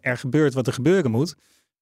er 0.00 0.16
gebeurt 0.16 0.54
wat 0.54 0.66
er 0.66 0.72
gebeuren 0.72 1.10
moet. 1.10 1.36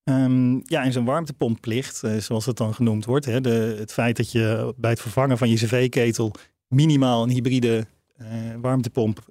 Um, 0.04 0.62
ja, 0.64 0.85
en 0.85 0.93
zo'n 0.93 1.04
warmtepompplicht, 1.04 2.02
uh, 2.04 2.16
zoals 2.16 2.47
het 2.47 2.57
dan 2.57 2.75
genoemd 2.75 3.04
wordt. 3.04 3.25
Hè, 3.25 3.40
de, 3.40 3.76
het 3.78 3.93
feit 3.93 4.16
dat 4.16 4.33
je 4.33 4.75
bij 4.76 4.90
het 4.90 5.00
vervangen 5.00 5.38
van 5.38 5.49
je 5.49 5.57
cv-ketel 5.57 6.35
minimaal 6.69 7.23
een 7.23 7.31
hybride 7.31 7.87
uh, 8.21 8.26
warmtepomp 8.61 9.25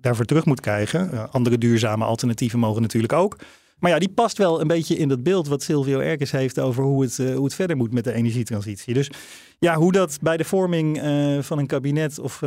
daarvoor 0.00 0.24
terug 0.24 0.44
moet 0.44 0.60
krijgen. 0.60 1.32
andere 1.32 1.58
duurzame 1.58 2.04
alternatieven 2.04 2.58
mogen 2.58 2.82
natuurlijk 2.82 3.12
ook. 3.12 3.36
Maar 3.78 3.90
ja, 3.90 3.98
die 3.98 4.08
past 4.08 4.38
wel 4.38 4.60
een 4.60 4.66
beetje 4.66 4.96
in 4.96 5.08
dat 5.08 5.22
beeld 5.22 5.48
wat 5.48 5.62
Silvio 5.62 5.98
Erkens 5.98 6.30
heeft 6.30 6.60
over 6.60 6.82
hoe 6.82 7.02
het, 7.02 7.16
hoe 7.16 7.44
het 7.44 7.54
verder 7.54 7.76
moet 7.76 7.92
met 7.92 8.04
de 8.04 8.12
energietransitie. 8.12 8.94
Dus 8.94 9.10
ja, 9.58 9.74
hoe 9.74 9.92
dat 9.92 10.18
bij 10.20 10.36
de 10.36 10.44
vorming 10.44 11.00
van 11.40 11.58
een 11.58 11.66
kabinet 11.66 12.18
of 12.18 12.38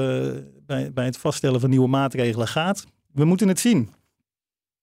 bij, 0.65 0.91
bij 0.93 1.05
het 1.05 1.17
vaststellen 1.17 1.59
van 1.59 1.69
nieuwe 1.69 1.87
maatregelen 1.87 2.47
gaat, 2.47 2.85
we 3.13 3.25
moeten 3.25 3.47
het 3.47 3.59
zien. 3.59 3.89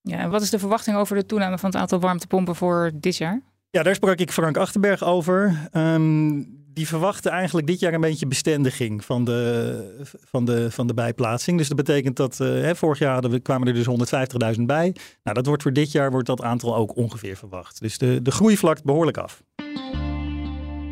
Ja, 0.06 0.18
en 0.18 0.30
wat 0.30 0.42
is 0.42 0.50
de 0.50 0.58
verwachting 0.58 0.96
over 0.96 1.16
de 1.16 1.26
toename 1.26 1.58
van 1.58 1.70
het 1.70 1.78
aantal 1.78 2.00
warmtepompen 2.00 2.56
voor 2.56 2.90
dit 2.94 3.16
jaar? 3.16 3.42
Ja, 3.70 3.82
daar 3.82 3.94
sprak 3.94 4.18
ik 4.18 4.32
Frank 4.32 4.56
Achterberg 4.56 5.04
over. 5.04 5.68
Um, 5.72 6.64
die 6.72 6.86
verwachten 6.86 7.30
eigenlijk 7.30 7.66
dit 7.66 7.80
jaar 7.80 7.94
een 7.94 8.00
beetje 8.00 8.26
bestendiging 8.26 9.04
van 9.04 9.24
de, 9.24 10.04
van 10.24 10.44
de, 10.44 10.70
van 10.70 10.86
de 10.86 10.94
bijplaatsing. 10.94 11.58
Dus 11.58 11.68
dat 11.68 11.76
betekent 11.76 12.16
dat 12.16 12.38
uh, 12.42 12.48
hè, 12.48 12.76
vorig 12.76 12.98
jaar 12.98 13.12
hadden 13.12 13.30
we, 13.30 13.40
kwamen 13.40 13.68
er 13.68 13.74
dus 13.74 14.54
150.000 14.56 14.62
bij. 14.62 14.94
Nou, 15.22 15.36
dat 15.36 15.46
wordt 15.46 15.62
voor 15.62 15.72
dit 15.72 15.92
jaar 15.92 16.10
wordt 16.10 16.26
dat 16.26 16.42
aantal 16.42 16.76
ook 16.76 16.96
ongeveer 16.96 17.36
verwacht. 17.36 17.80
Dus 17.80 17.98
de, 17.98 18.22
de 18.22 18.30
groei 18.30 18.56
vlakt 18.56 18.84
behoorlijk 18.84 19.16
af. 19.16 19.42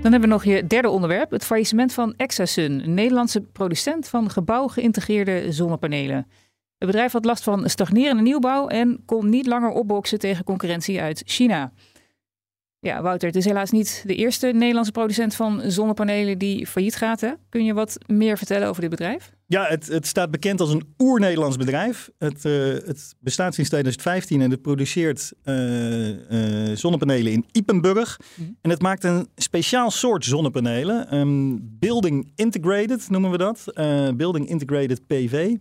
Dan 0.02 0.12
hebben 0.12 0.20
we 0.20 0.26
nog 0.26 0.44
je 0.44 0.66
derde 0.66 0.88
onderwerp, 0.88 1.30
het 1.30 1.44
faillissement 1.44 1.92
van 1.92 2.14
Exasun, 2.16 2.84
een 2.84 2.94
Nederlandse 2.94 3.40
producent 3.40 4.08
van 4.08 4.30
gebouwgeïntegreerde 4.30 5.52
zonnepanelen. 5.52 6.26
Het 6.84 6.92
bedrijf 6.92 7.12
had 7.12 7.24
last 7.24 7.42
van 7.42 7.68
stagnerende 7.68 8.22
nieuwbouw 8.22 8.68
en 8.68 9.02
kon 9.04 9.28
niet 9.28 9.46
langer 9.46 9.70
opboksen 9.70 10.18
tegen 10.18 10.44
concurrentie 10.44 11.00
uit 11.00 11.22
China. 11.26 11.72
Ja, 12.78 13.02
Wouter, 13.02 13.28
het 13.28 13.36
is 13.36 13.44
helaas 13.44 13.70
niet 13.70 14.02
de 14.06 14.14
eerste 14.14 14.46
Nederlandse 14.46 14.92
producent 14.92 15.34
van 15.34 15.62
zonnepanelen 15.66 16.38
die 16.38 16.66
failliet 16.66 16.96
gaat. 16.96 17.20
Hè? 17.20 17.32
Kun 17.48 17.64
je 17.64 17.74
wat 17.74 17.98
meer 18.06 18.38
vertellen 18.38 18.68
over 18.68 18.80
dit 18.80 18.90
bedrijf? 18.90 19.32
Ja, 19.46 19.64
het, 19.64 19.86
het 19.86 20.06
staat 20.06 20.30
bekend 20.30 20.60
als 20.60 20.70
een 20.72 20.94
oer-Nederlands 20.98 21.56
bedrijf. 21.56 22.10
Het, 22.18 22.44
uh, 22.44 22.52
het, 22.64 23.14
bestaat 23.20 23.54
sinds 23.54 23.70
2015 23.70 24.40
en 24.40 24.50
het 24.50 24.62
produceert 24.62 25.32
uh, 25.44 26.08
uh, 26.08 26.76
zonnepanelen 26.76 27.32
in 27.32 27.44
Ipenburg. 27.52 28.18
Mm 28.18 28.44
-hmm. 28.44 28.56
En 28.60 28.70
het 28.70 28.82
maakt 28.82 29.04
een 29.04 29.28
speciaal 29.36 29.90
soort 29.90 30.24
zonnepanelen. 30.24 31.16
Um, 31.16 31.60
building 31.78 32.32
Integrated 32.34 33.10
noemen 33.10 33.30
we 33.30 33.38
dat. 33.38 33.64
building 34.16 34.48
Integrated 34.48 35.06
PV. 35.06 35.56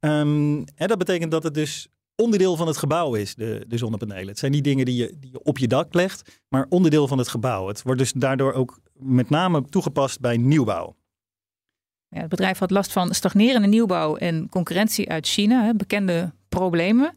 En 0.00 0.64
dat 0.76 0.98
betekent 0.98 1.30
dat 1.30 1.42
het 1.42 1.54
dus 1.54 1.88
onderdeel 2.20 2.56
van 2.56 2.66
het 2.66 2.76
gebouw 2.76 3.14
is, 3.14 3.34
de, 3.34 3.64
zonnepanelen. 3.68 4.28
Het 4.28 4.38
zijn 4.38 4.52
die 4.52 4.62
dingen 4.62 4.84
die 4.84 4.96
je, 4.96 5.16
die 5.18 5.30
je 5.30 5.42
op 5.42 5.58
je 5.58 5.68
dak 5.68 5.94
legt, 5.94 6.40
maar 6.48 6.66
onderdeel 6.68 7.08
van 7.08 7.18
het 7.18 7.28
gebouw. 7.28 7.68
Het 7.68 7.82
wordt 7.82 7.98
dus 7.98 8.12
daardoor 8.12 8.52
ook 8.52 8.80
met 8.92 9.30
name 9.30 9.64
toegepast 9.64 10.20
bij 10.20 10.36
nieuwbouw. 10.36 10.96
Ja, 12.08 12.20
het 12.20 12.28
bedrijf 12.28 12.58
had 12.58 12.70
last 12.70 12.92
van 12.92 13.14
stagnerende 13.14 13.68
nieuwbouw 13.68 14.16
en 14.16 14.48
concurrentie 14.48 15.08
uit 15.08 15.26
China, 15.26 15.64
hè, 15.64 15.74
bekende 15.74 16.32
problemen. 16.48 17.16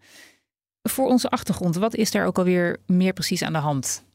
Voor 0.89 1.07
onze 1.07 1.29
achtergrond, 1.29 1.75
wat 1.75 1.95
is 1.95 2.11
daar 2.11 2.25
ook 2.25 2.37
alweer 2.37 2.79
meer 2.85 3.13
precies 3.13 3.41
aan 3.41 3.53
de 3.53 3.59
hand? 3.59 4.05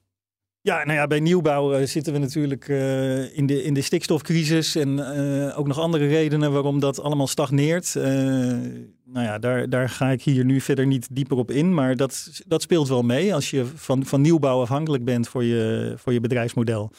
Ja, 0.69 0.85
nou 0.85 0.99
ja, 0.99 1.07
bij 1.07 1.21
nieuwbouw 1.21 1.79
uh, 1.79 1.87
zitten 1.87 2.13
we 2.13 2.19
natuurlijk 2.19 2.69
uh, 2.69 3.37
in, 3.37 3.47
de, 3.47 3.63
in 3.63 3.75
de 3.75 3.83
stikstofcrisis 3.83 4.75
en 4.75 4.99
uh, 4.99 5.59
ook 5.59 5.67
nog 5.67 5.79
andere 5.79 6.07
redenen 6.07 6.53
waarom 6.53 6.81
dat 6.81 7.01
allemaal 7.01 7.27
stagneert. 7.27 7.95
nou 7.95 9.27
ja, 9.27 9.39
daar, 9.39 9.69
daar 9.69 9.89
ga 9.89 10.11
ik 10.11 10.23
hier 10.23 10.45
nu 10.45 10.61
verder 10.61 10.87
niet 10.87 11.09
dieper 11.11 11.37
op 11.37 11.51
in, 11.51 11.75
maar 11.75 11.97
dat, 11.97 12.43
dat 12.47 12.63
speelt 12.63 12.89
wel 12.89 13.03
mee. 13.03 13.35
Als 13.35 13.51
je 13.51 13.67
van, 13.75 14.05
van 14.05 14.21
nieuwbouw 14.21 14.61
afhankelijk 14.61 15.05
bent 15.05 15.29
voor 15.29 15.45
je, 15.45 15.95
voor 15.97 16.13
je 16.13 16.21
bedrijfsmodel, 16.21 16.93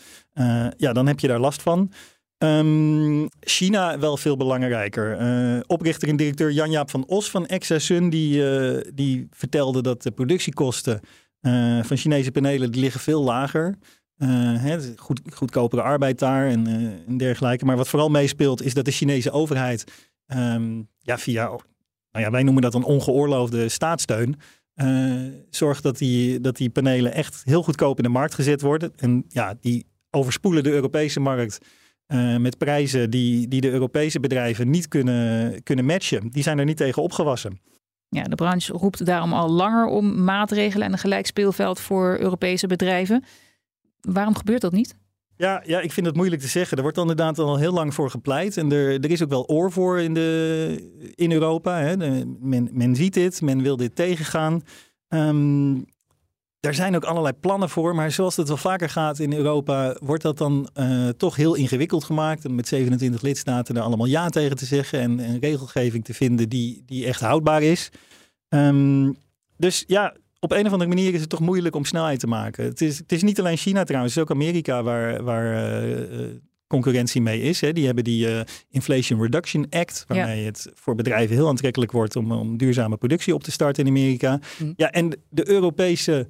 ja, 0.78 0.94
dan 0.94 1.08
heb 1.08 1.20
je 1.20 1.28
daar 1.28 1.40
last 1.40 1.62
van. 1.62 1.92
Um, 2.38 3.28
China 3.40 4.00
wel 4.00 4.18
veel 4.18 4.38
belangrijker. 4.38 5.18
oprichter 5.68 6.08
en 6.08 6.16
directeur 6.16 6.52
Jan-Jaap 6.52 6.90
van 6.90 7.06
Os 7.08 7.30
van 7.30 7.48
Exasun, 7.48 8.10
die, 8.10 8.44
die 8.94 9.28
vertelde 9.32 9.82
dat 9.82 10.02
de 10.02 10.12
productiekosten 10.12 11.02
uh, 11.42 11.84
van 11.84 11.98
Chinese 11.98 12.32
panelen 12.32 12.72
die 12.72 12.82
liggen 12.82 13.02
veel 13.02 13.24
lager. 13.24 13.76
Hè, 14.18 14.98
goed, 14.98 15.22
goedkopere 15.34 15.82
arbeid 15.82 16.20
daar 16.20 16.48
en, 16.48 16.68
uh, 16.68 17.08
en, 17.08 17.18
dergelijke. 17.18 17.66
Maar 17.66 17.78
wat 17.78 17.88
vooral 17.88 18.10
meespeelt 18.10 18.64
is 18.64 18.74
dat 18.74 18.86
de 18.86 18.92
Chinese 18.92 19.32
overheid 19.32 20.08
um, 20.28 20.90
ja, 21.00 21.18
via, 21.18 21.48
nou 22.12 22.26
ja, 22.26 22.32
wij 22.32 22.44
noemen 22.44 22.62
dat 22.62 22.74
een 22.74 22.84
ongeoorloofde 22.84 23.70
staatssteun, 23.70 24.36
zorgt 25.50 25.84
dat 25.84 25.98
die, 25.98 26.40
dat 26.40 26.58
die 26.58 26.70
panelen 26.70 27.14
echt 27.14 27.42
heel 27.44 27.64
goedkoop 27.64 27.98
in 27.98 28.04
de 28.04 28.10
markt 28.10 28.34
gezet 28.34 28.62
worden. 28.62 28.92
En 28.96 29.26
ja, 29.28 29.56
die 29.60 29.86
overspoelen 30.10 30.64
de 30.64 30.72
Europese 30.72 31.20
markt 31.20 31.58
met 32.38 32.58
prijzen 32.58 33.10
die, 33.10 33.48
die 33.48 33.62
de 33.62 33.70
Europese 33.70 34.20
bedrijven 34.20 34.70
niet 34.70 34.88
kunnen, 34.88 35.64
kunnen 35.64 35.86
matchen. 35.86 36.30
Die 36.30 36.44
zijn 36.44 36.60
er 36.60 36.66
niet 36.66 36.78
tegen 36.78 37.04
opgewassen. 37.04 37.60
Ja, 38.10 38.24
de 38.24 38.36
branche 38.36 38.74
roept 38.74 39.06
daarom 39.06 39.34
al 39.34 39.50
langer 39.50 39.86
om 39.86 40.24
maatregelen 40.24 40.86
en 40.88 40.94
een 40.94 41.00
gelijk 41.00 41.26
speelveld 41.26 41.80
voor 41.80 42.18
Europese 42.20 42.68
bedrijven. 42.68 43.24
Waarom 44.02 44.36
gebeurt 44.36 44.62
dat 44.62 44.72
niet? 44.72 44.96
Ja, 45.36 45.64
ja, 45.66 45.80
ik 45.80 45.92
vind 45.92 46.06
het 46.06 46.16
moeilijk 46.16 46.42
te 46.42 46.48
zeggen. 46.48 46.78
Er 46.78 46.84
wordt 46.84 46.98
inderdaad 46.98 47.40
al 47.40 47.58
heel 47.58 47.74
lang 47.74 47.94
voor 47.94 48.10
gepleit. 48.10 48.58
En 48.58 48.72
er, 48.72 49.00
er 49.00 49.12
is 49.12 49.24
ook 49.24 49.30
wel 49.30 49.48
oor 49.48 49.72
voor 49.72 50.00
in, 50.00 50.14
de, 50.14 51.12
in 51.16 51.32
Europa. 51.32 51.80
Hè. 51.80 51.98
Men, 52.40 52.70
men 52.72 52.96
ziet 52.96 53.14
dit, 53.14 53.42
men 53.42 53.62
wil 53.62 53.78
dit 53.78 53.96
tegengaan. 53.96 54.62
Um, 55.08 55.86
er 56.60 56.74
zijn 56.74 56.96
ook 56.96 57.04
allerlei 57.04 57.34
plannen 57.34 57.70
voor, 57.70 57.96
maar 57.96 58.12
zoals 58.12 58.36
het 58.36 58.48
wel 58.48 58.58
vaker 58.58 58.90
gaat 58.90 59.20
in 59.20 59.34
Europa, 59.34 59.96
wordt 60.00 60.24
dat 60.24 60.38
dan 60.38 60.70
uh, 60.76 61.10
toch 61.10 61.36
heel 61.36 61.56
ingewikkeld 61.56 62.04
gemaakt. 62.04 62.46
En 62.46 62.56
met 62.56 62.68
27 62.68 63.22
lidstaten 63.22 63.76
er 63.76 63.82
allemaal 63.82 64.08
ja 64.08 64.30
tegen 64.30 64.58
te 64.58 64.66
zeggen 64.66 65.00
en, 65.00 65.20
en 65.20 65.40
regelgeving 65.40 66.06
te 66.06 66.14
vinden 66.14 66.50
die, 66.50 66.84
die 66.86 67.06
echt 67.06 67.22
houdbaar 67.22 67.62
is. 67.62 67.90
Um, 68.50 69.18
dus 69.58 69.84
ja, 69.88 70.16
op 70.40 70.52
een 70.52 70.66
of 70.66 70.72
andere 70.72 70.90
manier 70.90 71.14
is 71.14 71.20
het 71.20 71.30
toch 71.30 71.40
moeilijk 71.40 71.76
om 71.76 71.86
snelheid 71.86 72.20
te 72.20 72.28
maken. 72.28 72.64
Het 72.64 72.82
is, 72.82 72.98
het 72.98 73.12
is 73.12 73.24
niet 73.24 73.40
alleen 73.40 73.58
China 73.58 73.84
trouwens, 73.84 74.16
het 74.16 74.24
is 74.24 74.30
ook 74.30 74.38
Amerika 74.38 74.84
waar, 74.84 75.24
waar 75.24 75.74
uh, 75.82 76.28
concurrentie 76.68 77.22
mee 77.22 77.42
is. 77.42 77.62
Hè. 77.62 77.74
Die 77.74 77.86
hebben 77.86 78.04
die 78.04 78.28
uh, 78.28 78.40
Inflation 78.70 79.22
Reduction 79.22 79.68
Act, 79.70 80.04
waarmee 80.08 80.40
ja. 80.40 80.46
het 80.46 80.72
voor 80.74 80.96
bedrijven 80.96 81.36
heel 81.36 81.48
aantrekkelijk 81.48 81.92
wordt 81.92 82.16
om, 82.16 82.32
om 82.32 82.58
duurzame 82.58 82.98
productie 82.98 83.34
op 83.34 83.44
te 83.44 83.52
starten 83.52 83.84
in 83.84 83.90
Amerika. 83.90 84.40
Mm. 84.58 84.74
Ja, 84.76 84.92
en 84.92 85.22
de 85.30 85.50
Europese 85.50 86.28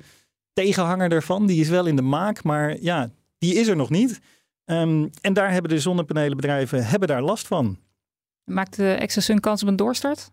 tegenhanger 0.64 1.10
daarvan. 1.10 1.46
Die 1.46 1.62
is 1.62 1.70
wel 1.70 1.86
in 1.86 1.96
de 1.96 2.02
maak, 2.02 2.44
maar 2.44 2.82
ja, 2.82 3.10
die 3.38 3.54
is 3.54 3.68
er 3.68 3.76
nog 3.76 3.90
niet. 3.90 4.20
Um, 4.66 5.10
en 5.22 5.34
daar 5.34 5.52
hebben 5.52 5.72
de 5.72 5.80
zonnepanelenbedrijven 5.80 6.86
hebben 6.86 7.08
daar 7.08 7.22
last 7.22 7.48
van. 7.48 7.78
Maakt 8.44 8.76
de 8.76 8.92
Exasun 8.92 9.40
kans 9.40 9.62
op 9.62 9.68
een 9.68 9.76
doorstart? 9.76 10.32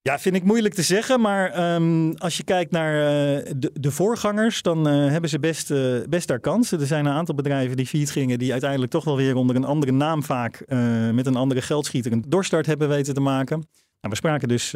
Ja, 0.00 0.18
vind 0.18 0.34
ik 0.34 0.42
moeilijk 0.42 0.74
te 0.74 0.82
zeggen. 0.82 1.20
Maar 1.20 1.74
um, 1.74 2.14
als 2.14 2.36
je 2.36 2.44
kijkt 2.44 2.70
naar 2.70 2.94
uh, 2.94 3.52
de, 3.56 3.70
de, 3.72 3.90
voorgangers, 3.90 4.62
dan 4.62 4.88
uh, 4.88 5.10
hebben 5.10 5.30
ze 5.30 5.38
best, 5.38 5.70
uh, 5.70 5.98
best 6.08 6.28
daar 6.28 6.40
kansen. 6.40 6.80
Er 6.80 6.86
zijn 6.86 7.06
een 7.06 7.12
aantal 7.12 7.34
bedrijven 7.34 7.76
die 7.76 7.86
failliet 7.86 8.10
gingen, 8.10 8.38
die 8.38 8.52
uiteindelijk 8.52 8.90
toch 8.90 9.04
wel 9.04 9.16
weer 9.16 9.34
onder 9.34 9.56
een 9.56 9.64
andere 9.64 9.92
naam 9.92 10.22
vaak 10.22 10.64
met 11.12 11.26
een 11.26 11.36
andere 11.36 11.62
geldschieter 11.62 12.12
een 12.12 12.24
doorstart 12.28 12.66
hebben 12.66 12.88
weten 12.88 13.14
te 13.14 13.20
maken. 13.20 13.56
Nou, 14.00 14.10
we 14.10 14.14
spraken 14.14 14.48
dus 14.48 14.70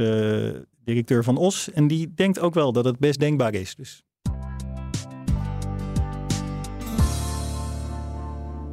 directeur 0.84 1.24
van 1.24 1.36
Os 1.36 1.70
en 1.72 1.86
die 1.86 2.14
denkt 2.14 2.38
ook 2.38 2.54
wel 2.54 2.72
dat 2.72 2.84
het 2.84 2.98
best 2.98 3.18
denkbaar 3.18 3.54
is. 3.54 3.74
Dus 3.74 4.02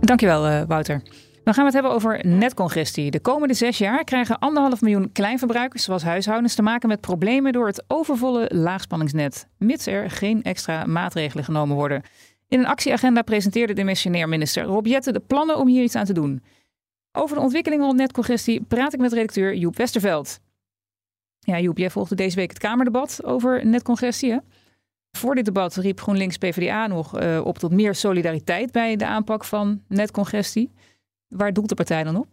Dankjewel, 0.10 0.48
uh, 0.48 0.62
Wouter. 0.68 1.02
Dan 1.44 1.54
gaan 1.54 1.66
we 1.66 1.72
het 1.72 1.74
hebben 1.74 1.92
over 1.92 2.28
netcongestie. 2.28 3.12
De 3.12 3.20
komende 3.20 3.54
zes 3.54 3.78
jaar 3.78 4.04
krijgen 4.04 4.40
anderhalf 4.40 4.82
miljoen 4.82 5.12
kleinverbruikers, 5.12 5.84
zoals 5.84 6.04
huishoudens, 6.04 6.56
te 6.56 6.62
maken 6.62 6.90
met 6.90 7.02
problemen 7.02 7.54
door 7.54 7.68
het 7.68 7.84
overvolle 7.88 8.50
laagspanningsnet, 8.54 9.48
mits 9.58 9.88
er 9.88 10.10
geen 10.10 10.44
extra 10.44 10.86
maatregelen 10.86 11.44
genomen 11.44 11.76
worden. 11.76 12.04
In 12.48 12.60
een 12.60 12.68
actieagenda 12.68 13.22
presenteerde 13.22 13.74
de 13.74 13.84
missionair 13.84 14.30
minister 14.30 14.64
Rob 14.64 14.86
Jette 14.86 15.12
de 15.12 15.20
plannen 15.20 15.58
om 15.58 15.68
hier 15.68 15.84
iets 15.84 15.96
aan 15.96 16.06
te 16.06 16.14
doen. 16.14 16.44
Over 17.12 17.36
de 17.36 17.42
ontwikkelingen 17.42 17.86
rond 17.86 17.98
netcongestie 17.98 18.64
praat 18.64 18.94
ik 18.94 19.00
met 19.00 19.14
redacteur 19.14 19.56
Joep 19.56 19.78
Westerveld. 19.78 20.40
Ja, 21.40 21.60
Joep, 21.60 21.78
jij 21.78 21.90
volgde 21.90 22.16
deze 22.16 22.36
week 22.36 22.50
het 22.50 22.60
Kamerdebat 22.60 23.24
over 23.24 23.66
netcongestie. 23.66 24.32
Hè? 24.32 24.38
Voor 25.12 25.36
dit 25.36 25.46
debat 25.46 25.76
riep 25.76 26.00
GroenLinks 26.00 26.38
PvdA 26.38 26.88
nog 26.88 27.22
uh, 27.22 27.42
op 27.46 27.58
tot 27.58 27.72
meer 27.72 27.96
solidariteit 27.96 28.72
bij 28.72 28.96
de 28.96 29.06
aanpak 29.06 29.44
van 29.44 29.82
netcongestie. 29.88 30.72
Waar 31.28 31.54
doelt 31.54 31.70
de 31.70 31.76
partij 31.76 32.04
dan 32.04 32.16
op? 32.16 32.28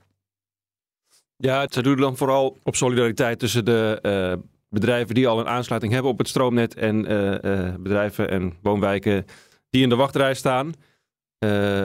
Ja, 1.36 1.66
ze 1.70 1.82
doen 1.82 1.96
dan 1.96 2.16
vooral 2.16 2.56
op 2.62 2.76
solidariteit 2.76 3.38
tussen 3.38 3.64
de 3.64 3.98
uh, 4.02 4.42
bedrijven 4.68 5.14
die 5.14 5.28
al 5.28 5.40
een 5.40 5.48
aansluiting 5.48 5.92
hebben 5.92 6.10
op 6.10 6.18
het 6.18 6.28
stroomnet 6.28 6.74
en 6.74 7.12
uh, 7.12 7.74
bedrijven 7.74 8.30
en 8.30 8.54
woonwijken 8.62 9.24
die 9.70 9.82
in 9.82 9.88
de 9.88 9.96
wachtrij 9.96 10.34
staan. 10.34 10.72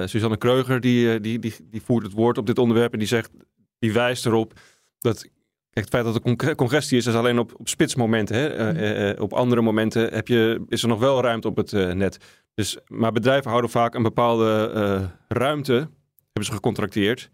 Suzanne 0.06 0.38
Kreuger 0.38 0.82
die, 0.82 1.20
die, 1.20 1.40
die, 1.40 1.54
die 1.64 1.82
voert 1.82 2.04
het 2.04 2.14
woord 2.14 2.38
op 2.38 2.46
dit 2.46 2.58
onderwerp 2.58 2.94
en 2.94 3.00
die 3.00 3.08
zegt, 3.08 3.32
die 3.80 3.94
wijst 3.94 4.26
erop 4.26 4.54
dat 5.00 5.30
Kijk, 5.72 5.86
het 5.86 5.96
feit 5.96 6.06
dat 6.06 6.40
er 6.40 6.56
congestie 6.56 6.98
is, 6.98 7.06
is 7.06 7.14
alleen 7.14 7.40
op, 7.40 7.54
op 7.60 7.68
spitsmomenten. 7.68 8.36
Hè? 8.36 8.74
Uh, 8.74 9.10
uh, 9.10 9.22
op 9.22 9.34
andere 9.34 9.62
momenten 9.62 10.14
heb 10.14 10.28
je, 10.28 10.66
is 10.68 10.82
er 10.82 10.88
nog 10.88 11.00
wel 11.00 11.22
ruimte 11.22 11.48
op 11.48 11.58
het 11.58 11.72
uh, 11.72 11.94
net. 11.94 12.18
Dus, 12.54 12.78
maar 12.88 13.12
bedrijven 13.12 13.50
houden 13.50 13.70
vaak 13.70 13.96
een 13.96 14.04
bepaalde 14.04 15.10
ruimte, 15.28 15.74
hebben 16.24 16.46
ze 16.46 16.52
gecontracteerd, 16.52 17.30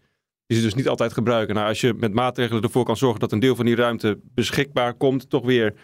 die 0.46 0.56
ze 0.56 0.62
dus 0.62 0.74
niet 0.74 0.88
altijd 0.88 1.12
gebruiken. 1.12 1.54
Nou, 1.54 1.68
als 1.68 1.80
je 1.80 1.94
met 1.94 2.14
maatregelen 2.14 2.62
ervoor 2.62 2.84
kan 2.84 2.96
zorgen 2.96 3.20
dat 3.20 3.32
een 3.32 3.38
deel 3.38 3.56
van 3.56 3.64
die 3.64 3.74
ruimte 3.74 4.20
beschikbaar 4.22 4.94
komt, 4.94 5.30
toch 5.30 5.44
weer, 5.44 5.74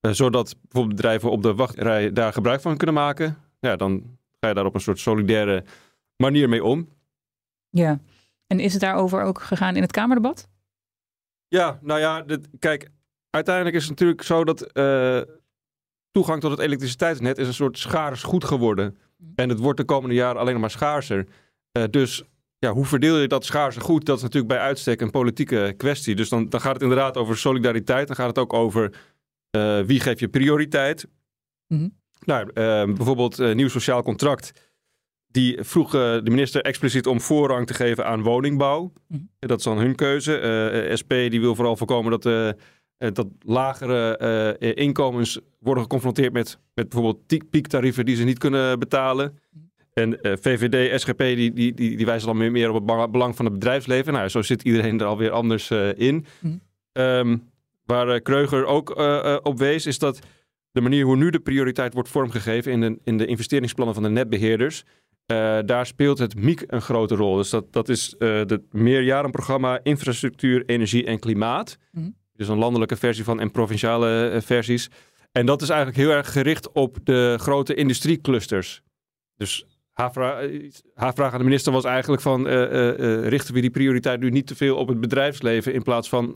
zodat 0.00 0.56
bijvoorbeeld 0.62 0.96
bedrijven 0.96 1.30
op 1.30 1.42
de 1.42 1.54
wachtrij 1.54 2.12
daar 2.12 2.32
gebruik 2.32 2.60
van 2.60 2.76
kunnen 2.76 2.94
maken, 2.94 3.38
ja, 3.60 3.76
dan 3.76 4.18
ga 4.40 4.48
je 4.48 4.54
daar 4.54 4.64
op 4.64 4.74
een 4.74 4.80
soort 4.80 4.98
solidaire 4.98 5.64
manier 6.16 6.48
mee 6.48 6.64
om. 6.64 6.88
Ja, 7.70 8.00
en 8.46 8.60
is 8.60 8.72
het 8.72 8.82
daarover 8.82 9.22
ook 9.22 9.40
gegaan 9.40 9.76
in 9.76 9.82
het 9.82 9.92
Kamerdebat? 9.92 10.48
Ja, 11.48 11.78
nou 11.82 12.00
ja, 12.00 12.22
dit, 12.22 12.48
kijk, 12.58 12.88
uiteindelijk 13.30 13.76
is 13.76 13.82
het 13.82 13.90
natuurlijk 13.90 14.22
zo 14.22 14.44
dat 14.44 14.70
uh, 14.72 15.20
toegang 16.10 16.40
tot 16.40 16.50
het 16.50 16.60
elektriciteitsnet 16.60 17.38
is 17.38 17.46
een 17.46 17.54
soort 17.54 17.78
schaars 17.78 18.22
goed 18.22 18.44
geworden. 18.44 18.98
Mhm. 19.16 19.30
En 19.34 19.48
het 19.48 19.58
wordt 19.58 19.78
de 19.78 19.84
komende 19.84 20.14
jaren 20.14 20.40
alleen 20.40 20.60
maar 20.60 20.70
schaarser. 20.70 21.26
Uh, 21.72 21.84
dus 21.90 22.22
ja, 22.58 22.72
hoe 22.72 22.84
verdeel 22.84 23.16
je 23.16 23.28
dat 23.28 23.44
schaarse 23.44 23.80
goed? 23.80 24.04
Dat 24.04 24.16
is 24.16 24.22
natuurlijk 24.22 24.52
bij 24.52 24.62
uitstek 24.62 25.00
een 25.00 25.10
politieke 25.10 25.74
kwestie. 25.76 26.14
Dus 26.14 26.28
dan, 26.28 26.48
dan 26.48 26.60
gaat 26.60 26.72
het 26.72 26.82
inderdaad 26.82 27.16
over 27.16 27.36
solidariteit. 27.36 28.06
Dan 28.06 28.16
gaat 28.16 28.28
het 28.28 28.38
ook 28.38 28.52
over 28.52 29.00
uh, 29.56 29.80
wie 29.80 30.00
geeft 30.00 30.18
je 30.18 30.28
prioriteit. 30.28 31.06
Mm 31.66 31.78
-hmm. 31.78 31.94
Nou, 32.24 32.52
bijvoorbeeld 32.92 33.54
nieuw 33.54 33.68
sociaal 33.68 34.02
contract 34.02 34.52
die 35.36 35.56
vroeg 35.64 35.90
de 35.90 36.30
minister 36.30 36.62
expliciet 36.62 37.06
om 37.06 37.20
voorrang 37.20 37.66
te 37.66 37.74
geven 37.74 38.06
aan 38.06 38.22
woningbouw. 38.22 38.92
Mhm. 39.08 39.20
Dat 39.38 39.58
is 39.58 39.64
dan 39.64 39.78
hun 39.78 39.94
keuze. 39.94 40.40
Uh, 40.40 40.90
eh, 40.90 40.96
SP 41.00 41.12
die 41.12 41.40
wil 41.40 41.54
vooral 41.54 41.76
voorkomen 41.76 42.20
dat 42.20 42.54
dat 43.14 43.26
lagere 43.40 44.56
inkomens 44.58 45.40
worden 45.58 45.82
geconfronteerd 45.82 46.32
met, 46.32 46.58
met 46.74 46.88
bijvoorbeeld 46.88 47.50
piektarieven 47.50 48.04
die 48.04 48.16
ze 48.16 48.24
niet 48.24 48.38
kunnen 48.38 48.78
betalen. 48.78 49.38
En 49.92 50.18
VVD, 50.22 51.00
SGP, 51.00 51.18
die, 51.18 51.52
die, 51.52 51.74
die, 51.74 51.96
die 51.96 52.06
wijzen 52.06 52.28
dan 52.28 52.36
meer, 52.36 52.50
meer 52.50 52.70
op 52.70 52.88
het 52.88 53.10
belang 53.10 53.36
van 53.36 53.44
het 53.44 53.54
bedrijfsleven. 53.54 54.12
Nou, 54.12 54.28
zo 54.28 54.42
zit 54.42 54.62
iedereen 54.62 55.00
er 55.00 55.06
alweer 55.06 55.30
anders 55.30 55.70
in. 55.96 56.26
Mm. 56.40 57.42
waar 57.84 58.20
Kreuger 58.20 58.66
ook 58.66 58.98
op 59.42 59.58
wees, 59.58 59.86
is 59.86 59.98
dat 59.98 60.18
de 60.76 60.80
manier 60.80 61.04
hoe 61.04 61.16
nu 61.16 61.30
de 61.30 61.40
prioriteit 61.40 61.94
wordt 61.94 62.08
vormgegeven 62.08 62.72
in 62.72 62.80
de, 62.80 62.98
in 63.04 63.16
de 63.18 63.26
investeringsplannen 63.26 63.94
van 63.94 64.02
de 64.02 64.10
netbeheerders. 64.10 64.84
Uh, 65.32 65.58
daar 65.64 65.86
speelt 65.86 66.18
het 66.18 66.34
MIEK 66.34 66.64
een 66.66 66.82
grote 66.82 67.14
rol. 67.14 67.36
Dus 67.36 67.50
dat, 67.50 67.72
dat 67.72 67.88
is 67.88 68.14
uh, 68.18 68.38
het 68.38 68.72
meerjarenprogramma 68.72 69.80
Infrastructuur, 69.82 70.64
Energie 70.66 71.04
en 71.04 71.18
Klimaat. 71.18 71.78
Mm 71.90 72.14
Dus 72.32 72.48
een 72.48 72.58
landelijke 72.58 72.96
versie 72.96 73.24
van 73.24 73.40
en 73.40 73.50
provinciale 73.50 74.30
uh, 74.34 74.40
versies. 74.40 74.90
En 75.32 75.46
dat 75.46 75.62
is 75.62 75.68
eigenlijk 75.68 75.98
heel 75.98 76.10
erg 76.10 76.32
gericht 76.32 76.72
op 76.72 76.98
de 77.04 77.36
grote 77.40 77.74
industrieclusters. 77.74 78.82
Dus 79.36 79.66
haar, 79.92 80.12
vra 80.12 80.48
haar 80.94 81.14
vraag 81.14 81.32
aan 81.32 81.38
de 81.38 81.44
minister 81.44 81.72
was 81.72 81.84
eigenlijk 81.84 82.22
van... 82.22 82.46
richten 83.22 83.54
we 83.54 83.60
die 83.60 83.70
prioriteit 83.70 84.20
nu 84.20 84.30
niet 84.30 84.46
te 84.46 84.56
veel 84.56 84.76
op 84.76 84.88
het 84.88 85.00
bedrijfsleven... 85.00 85.74
in 85.74 85.82
plaats 85.82 86.08
van 86.08 86.34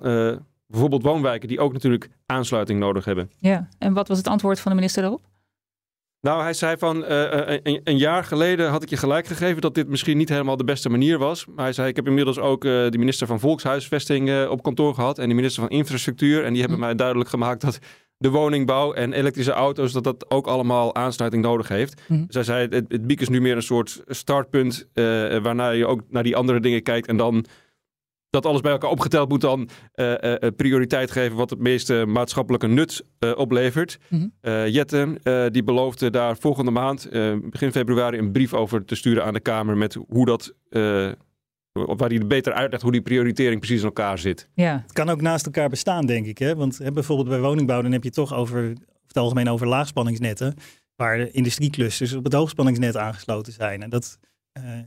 bijvoorbeeld 0.66 1.02
woonwijken 1.02 1.49
die 1.49 1.61
ook 1.61 1.73
natuurlijk 1.73 2.09
aansluiting 2.26 2.78
nodig 2.78 3.04
hebben. 3.04 3.30
Ja, 3.38 3.68
en 3.78 3.92
wat 3.92 4.09
was 4.09 4.18
het 4.18 4.28
antwoord 4.28 4.61
van 4.61 4.70
de 4.70 4.76
minister 4.76 5.02
daarop? 5.02 5.23
Nou, 6.21 6.43
hij 6.43 6.53
zei 6.53 6.77
van 6.79 6.97
uh, 6.97 7.07
een, 7.62 7.81
een, 7.85 7.99
jaar 7.99 8.25
geleden 8.25 8.71
had 8.71 8.83
ik 8.83 8.89
je 8.89 8.97
gelijk 8.97 9.27
gegeven 9.27 9.61
dat 9.61 9.75
dit 9.75 9.89
misschien 9.89 10.17
niet 10.17 10.29
helemaal 10.29 10.57
de 10.57 10.65
beste 10.65 10.89
manier 10.89 11.19
was. 11.19 11.47
Maar 11.47 11.65
hij 11.65 11.73
zei, 11.73 11.89
ik 11.89 11.97
heb 11.97 12.07
inmiddels 12.07 12.39
ook 12.39 12.65
uh, 12.65 12.71
de 12.91 12.99
minister 12.99 13.27
van 13.27 13.41
Volkshuisvesting 13.41 14.47
op 14.49 14.62
kantoor 14.62 14.95
gehad 14.95 15.19
en 15.19 15.29
de 15.29 15.35
minister 15.35 15.62
van 15.62 15.71
Infrastructuur. 15.71 16.45
En 16.45 16.50
die 16.53 16.61
hebben 16.61 16.79
hm. 16.79 16.85
mij 16.85 16.95
duidelijk 16.95 17.31
gemaakt 17.31 17.61
dat 17.61 17.79
de 18.17 18.31
woningbouw 18.31 18.93
en 18.93 19.12
elektrische 19.12 19.53
auto's, 19.53 19.93
dat 19.93 20.05
dat 20.05 20.31
ook 20.31 20.47
allemaal 20.47 20.95
aansluiting 20.95 21.43
nodig 21.43 21.69
heeft. 21.69 22.03
Hm. 22.07 22.27
Dus 22.27 22.35
hij 22.35 22.45
zei, 22.45 22.69
het, 22.69 22.85
het 22.89 23.07
BIEK 23.07 23.21
is 23.21 23.29
nu 23.29 23.41
meer 23.41 23.57
een 23.57 23.62
soort 23.62 24.03
startpunt 24.07 24.89
waarna 25.43 25.71
je 25.71 25.87
ook 25.87 26.00
naar 26.09 26.23
die 26.23 26.37
andere 26.37 26.61
dingen 26.61 26.83
kijkt 26.83 27.07
en 27.07 27.17
dan 27.17 27.45
dat 28.30 28.46
alles 28.46 28.60
bij 28.60 28.72
elkaar 28.72 28.90
opgeteld 28.90 29.28
moet 29.28 29.40
dan 29.40 29.68
uh, 29.94 30.06
uh, 30.20 30.34
prioriteit 30.56 31.10
geven 31.10 31.37
wat 31.37 31.50
het 31.50 31.58
meeste 31.58 32.04
maatschappelijke 32.06 32.66
nut 32.66 33.04
uh, 33.18 33.32
oplevert. 33.37 33.99
Mm 34.08 34.32
-hmm. 34.42 34.66
Jette 34.66 35.49
die 35.52 35.64
beloofde 35.64 36.10
daar 36.10 36.37
volgende 36.37 36.70
maand, 36.70 37.08
begin 37.50 37.72
februari, 37.72 38.18
een 38.18 38.32
brief 38.32 38.54
over 38.54 38.84
te 38.84 38.94
sturen 38.94 39.25
aan 39.25 39.34
de 39.34 39.40
Kamer 39.40 39.76
met 39.76 39.99
hoe 40.08 40.26
dat, 40.26 40.54
waar 41.72 42.08
hij 42.08 42.26
beter 42.26 42.52
uitlegt 42.52 42.82
hoe 42.82 42.92
die 42.92 43.02
prioritering 43.02 43.60
precies 43.60 43.80
in 43.80 43.84
elkaar 43.84 44.18
zit. 44.18 44.49
Ja. 44.54 44.80
Het 44.82 44.92
kan 44.92 45.08
ook 45.08 45.20
naast 45.20 45.46
elkaar 45.46 45.68
bestaan, 45.68 46.06
denk 46.06 46.26
ik. 46.26 46.38
Hè? 46.38 46.56
Want 46.56 46.78
hè, 46.78 46.92
bijvoorbeeld 46.92 47.28
bij 47.28 47.40
woningbouw, 47.40 47.82
dan 47.82 47.92
heb 47.92 48.04
je 48.04 48.10
toch 48.10 48.34
over 48.34 48.72
het 49.06 49.16
algemeen 49.16 49.49
over 49.49 49.66
laagspanningsnetten, 49.66 50.54
waar 50.96 51.16
de 51.16 51.30
industrieclusters 51.30 52.12
op 52.12 52.25
het 52.25 52.32
hoogspanningsnet 52.32 52.96
aangesloten 52.96 53.52
zijn. 53.52 53.82
En 53.82 53.90
dat 53.90 54.18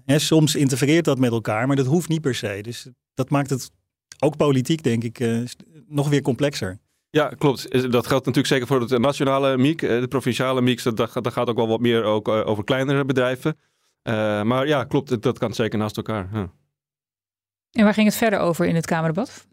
hè, 0.05 0.19
soms 0.19 0.55
interfereert 0.55 1.05
dat 1.05 1.19
met 1.19 1.31
elkaar, 1.31 1.67
maar 1.67 1.75
dat 1.75 1.85
hoeft 1.85 2.09
niet 2.09 2.21
per 2.21 2.35
se. 2.35 2.59
Dus 2.61 2.89
dat 3.13 3.29
maakt 3.29 3.49
het 3.49 3.71
ook 4.19 4.37
politiek, 4.37 4.83
denk 4.83 5.03
ik, 5.03 5.19
uh, 5.19 5.43
nog 5.87 6.09
weer 6.09 6.21
complexer. 6.21 6.79
Ja, 7.09 7.27
klopt. 7.27 7.71
Dat 7.71 8.07
geldt 8.07 8.25
natuurlijk 8.25 8.47
zeker 8.47 8.67
voor 8.67 8.81
het 8.81 8.97
nationale 8.97 9.57
MIEK. 9.57 9.81
Eh, 9.81 9.99
de 9.99 10.07
provinciale 10.07 10.61
MIEK, 10.61 10.83
dat, 10.83 10.97
dat 10.97 11.33
gaat 11.33 11.49
ook 11.49 11.55
wel 11.55 11.67
wat 11.67 11.79
meer 11.79 12.03
ook 12.03 12.27
eh, 12.27 12.47
over 12.47 12.63
kleinere 12.63 13.05
bedrijven. 13.05 13.57
Uh, 14.03 14.41
maar 14.41 14.67
ja, 14.67 14.83
klopt, 14.83 15.21
dat 15.21 15.37
kan 15.37 15.53
zeker 15.53 15.79
naast 15.79 15.97
elkaar. 15.97 16.29
Ja. 16.33 16.51
En 17.71 17.83
waar 17.83 17.93
ging 17.93 18.07
het 18.07 18.15
verder 18.15 18.39
over 18.39 18.65
in 18.65 18.75
het 18.75 18.85
Kamerdebat? 18.85 19.47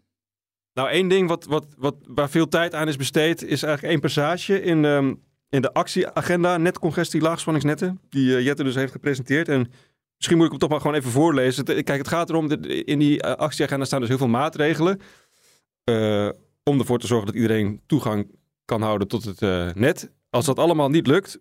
Nou, 0.73 0.89
één 0.89 1.07
ding 1.07 1.27
wat, 1.27 1.45
wat, 1.45 1.65
wat, 1.77 1.95
waar 2.07 2.29
veel 2.29 2.47
tijd 2.47 2.73
aan 2.73 2.87
is 2.87 2.95
besteed, 2.95 3.43
is 3.43 3.63
eigenlijk 3.63 3.93
één 3.93 4.01
passage 4.01 4.61
in, 4.61 4.83
um, 4.83 5.21
in 5.49 5.61
de 5.61 5.73
actieagenda 5.73 6.57
netcongestie 6.57 7.21
laagspanningsnetten, 7.21 7.99
die 8.09 8.43
Jette 8.43 8.63
dus 8.63 8.75
heeft 8.75 8.91
gepresenteerd. 8.91 9.47
En 9.47 9.71
Misschien 10.21 10.39
moet 10.39 10.51
ik 10.51 10.59
hem 10.59 10.61
toch 10.61 10.69
maar 10.69 10.87
gewoon 10.87 11.01
even 11.01 11.11
voorlezen. 11.11 11.65
Kijk, 11.65 11.87
het 11.87 12.07
gaat 12.07 12.29
erom, 12.29 12.51
in 12.85 12.99
die 12.99 13.21
eh, 13.21 13.35
actieagenda 13.35 13.85
staan 13.85 13.99
dus 13.99 14.09
heel 14.09 14.17
veel 14.17 14.27
maatregelen. 14.27 14.99
Uh, 15.89 16.29
om 16.63 16.79
ervoor 16.79 16.99
te 16.99 17.07
zorgen 17.07 17.25
dat 17.25 17.35
iedereen 17.35 17.81
toegang 17.85 18.27
kan 18.65 18.81
houden 18.81 19.07
tot 19.07 19.23
het 19.23 19.41
uh, 19.41 19.71
net. 19.73 20.11
Als 20.29 20.45
dat 20.45 20.59
allemaal 20.59 20.89
niet 20.89 21.07
lukt, 21.07 21.39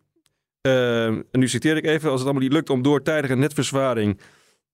en 0.60 1.26
nu 1.30 1.48
citeer 1.48 1.76
ik 1.76 1.84
even, 1.84 2.10
als 2.10 2.20
het 2.20 2.28
allemaal 2.28 2.42
niet 2.42 2.52
lukt 2.52 2.70
om 2.70 2.82
door 2.82 3.02
tijdige 3.02 3.34
netverzwaring 3.34 4.20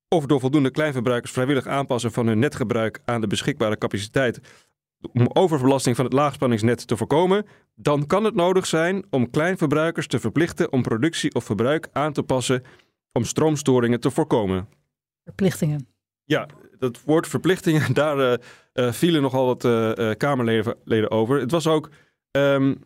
of 0.09 0.27
door 0.27 0.41
voldoende 0.41 0.71
kleinverbruikers 0.71 1.33
vrijwillig 1.33 1.67
aanpassen 1.67 2.13
van 2.13 2.27
hun 2.27 2.39
netgebruik 2.39 3.01
aan 3.05 3.21
de 3.21 3.27
beschikbare 3.27 3.79
capaciteit 3.79 4.41
om 5.13 5.29
overbelasting 5.33 5.97
van 5.97 6.05
het 6.05 6.15
laagspanningsnet 6.15 6.87
te 6.87 6.97
voorkomen, 6.97 7.47
dan 7.75 8.07
kan 8.07 8.25
het 8.25 8.35
nodig 8.35 8.67
zijn 8.67 9.05
om 9.11 9.31
kleinverbruikers 9.31 10.07
te 10.07 10.21
verplichten 10.21 10.73
om 10.73 10.83
productie 10.83 11.35
of 11.35 11.45
verbruik 11.45 11.89
aan 11.93 12.13
te 12.13 12.23
passen 12.23 12.63
om 13.17 13.25
stroomstoringen 13.25 14.01
te 14.01 14.11
voorkomen. 14.11 14.69
Verplichtingen. 15.25 15.89
Ja, 16.25 16.47
dat 16.79 17.01
woord 17.05 17.29
verplichtingen, 17.29 17.95
daar 18.03 18.19
uh, 18.19 18.35
uh, 18.75 18.93
vielen 18.93 19.23
nogal 19.23 19.47
wat 19.47 19.65
uh, 19.65 20.11
Kamerleden 20.17 21.11
over. 21.11 21.41
Het 21.41 21.51
was 21.51 21.67
ook, 21.67 21.91
um, 22.31 22.79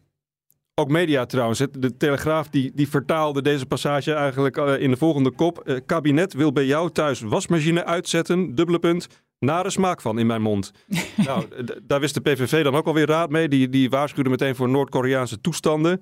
ook 0.75 0.88
media 0.88 1.27
trouwens. 1.27 1.59
De 1.79 1.97
Telegraaf 1.97 2.49
die, 2.49 2.73
die 2.75 2.88
vertaalde 2.88 3.43
deze 3.43 3.66
passage 3.66 4.12
eigenlijk 4.12 4.57
in 4.57 4.90
de 4.90 4.97
volgende 4.97 5.31
kop. 5.31 5.83
kabinet 5.87 6.33
wil 6.33 6.53
bij 6.53 6.66
jou 6.66 6.90
thuis 6.90 7.21
wasmachine 7.21 7.85
uitzetten, 7.85 8.55
dubbele 8.55 8.79
punt, 8.79 9.07
nare 9.38 9.71
smaak 9.71 10.01
van 10.01 10.19
in 10.19 10.27
mijn 10.27 10.43
mond. 10.43 10.73
nou, 11.27 11.45
daar 11.83 12.01
wist 12.01 12.14
de 12.14 12.21
PVV 12.21 12.62
dan 12.64 12.75
ook 12.75 12.87
alweer 12.87 13.07
raad 13.07 13.31
mee. 13.31 13.49
Die, 13.49 13.69
die 13.69 13.90
waarschuwde 13.90 14.31
meteen 14.31 14.57
voor 14.57 14.69
Noord-Koreaanse 14.69 15.40
toestanden. 15.40 16.01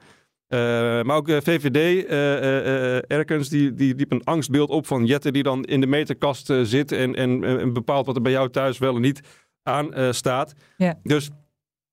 Uh, 0.49 0.59
maar 1.03 1.17
ook 1.17 1.31
VVD, 1.31 1.77
uh, 1.77 2.11
uh, 2.11 3.11
Erkens, 3.11 3.49
die, 3.49 3.75
die 3.75 3.95
liep 3.95 4.13
een 4.13 4.25
angstbeeld 4.25 4.71
op 4.71 4.87
van 4.87 5.07
Jette 5.07 5.31
die 5.31 5.43
dan 5.43 5.65
in 5.65 5.81
de 5.81 5.87
meterkast 5.87 6.53
zit 6.63 6.93
en, 6.93 7.15
en, 7.15 7.45
en, 7.45 7.73
bepaalt 7.73 8.07
wat 8.07 8.17
er 8.17 8.23
bij 8.23 8.33
jou 8.33 8.51
thuis 8.51 8.79
wel 8.79 8.95
en 8.95 9.01
niet 9.01 9.21
aan 9.63 10.15
staat. 10.15 10.53
Ja. 10.77 10.99
Dus 11.03 11.31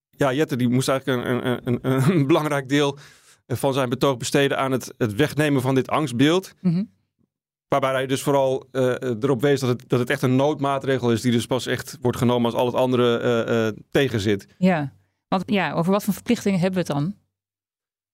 ja, 0.10 0.34
Jette 0.34 0.56
die 0.56 0.70
moest 0.70 0.90
eigenlijk 0.90 1.28
een, 1.28 1.48
een, 1.48 1.80
een, 1.82 2.12
een, 2.12 2.28
belangrijk 2.32 2.70
deel 2.70 2.98
van 3.48 3.74
zijn 3.74 3.90
betoog 3.90 4.18
besteden 4.18 4.58
aan 4.58 4.72
het, 4.72 4.94
het 4.98 5.16
wegnemen 5.16 5.62
van 5.62 5.76
dit 5.76 5.88
angstbeeld. 5.90 6.54
Mm 6.62 6.94
Waarbij 7.68 7.92
hij 7.92 8.08
dus 8.08 8.22
vooral 8.22 8.68
erop 8.72 9.42
wees 9.42 9.60
dat 9.60 9.70
het, 9.70 9.84
dat 9.88 10.00
het 10.00 10.10
echt 10.10 10.22
een 10.22 10.36
noodmaatregel 10.36 11.12
is 11.12 11.22
die 11.22 11.32
dus 11.32 11.46
pas 11.46 11.66
echt 11.66 11.98
wordt 12.02 12.18
genomen 12.18 12.46
als 12.46 12.60
al 12.60 12.66
het 12.66 12.76
andere 12.76 13.76
tegenzit. 13.92 14.48
Ja, 14.58 14.94
want 15.28 15.44
ja, 15.46 15.74
over 15.74 15.92
wat 15.92 16.04
voor 16.04 16.14
verplichtingen 16.14 16.60
hebben 16.60 16.86
we 16.86 16.94
het 16.94 17.02
dan? 17.02 17.16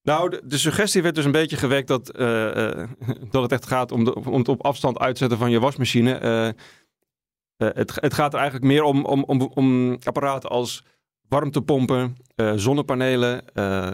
Nou, 0.03 0.39
de, 0.43 0.57
suggestie 0.57 1.01
werd 1.01 1.15
dus 1.15 1.25
een 1.25 1.31
beetje 1.31 1.57
gewekt 1.57 1.87
dat, 1.87 2.19
uh, 2.19 2.55
uh, 2.55 2.87
dat 3.31 3.41
het 3.41 3.51
echt 3.51 3.67
gaat 3.67 3.91
om, 3.91 4.03
de, 4.03 4.15
om 4.15 4.37
het 4.37 4.47
op 4.47 4.65
afstand 4.65 4.99
uitzetten 4.99 5.37
van 5.37 5.51
je 5.51 5.59
wasmachine. 5.59 6.21
Uh, 6.21 7.67
het, 7.67 7.95
het, 7.95 8.13
gaat 8.13 8.33
er 8.33 8.39
eigenlijk 8.39 8.71
meer 8.71 8.83
om, 8.83 9.05
om, 9.05 9.23
om, 9.23 9.41
om 9.41 9.97
apparaten 10.03 10.49
als 10.49 10.83
warmtepompen, 11.27 12.17
zonnepanelen, 12.55 13.43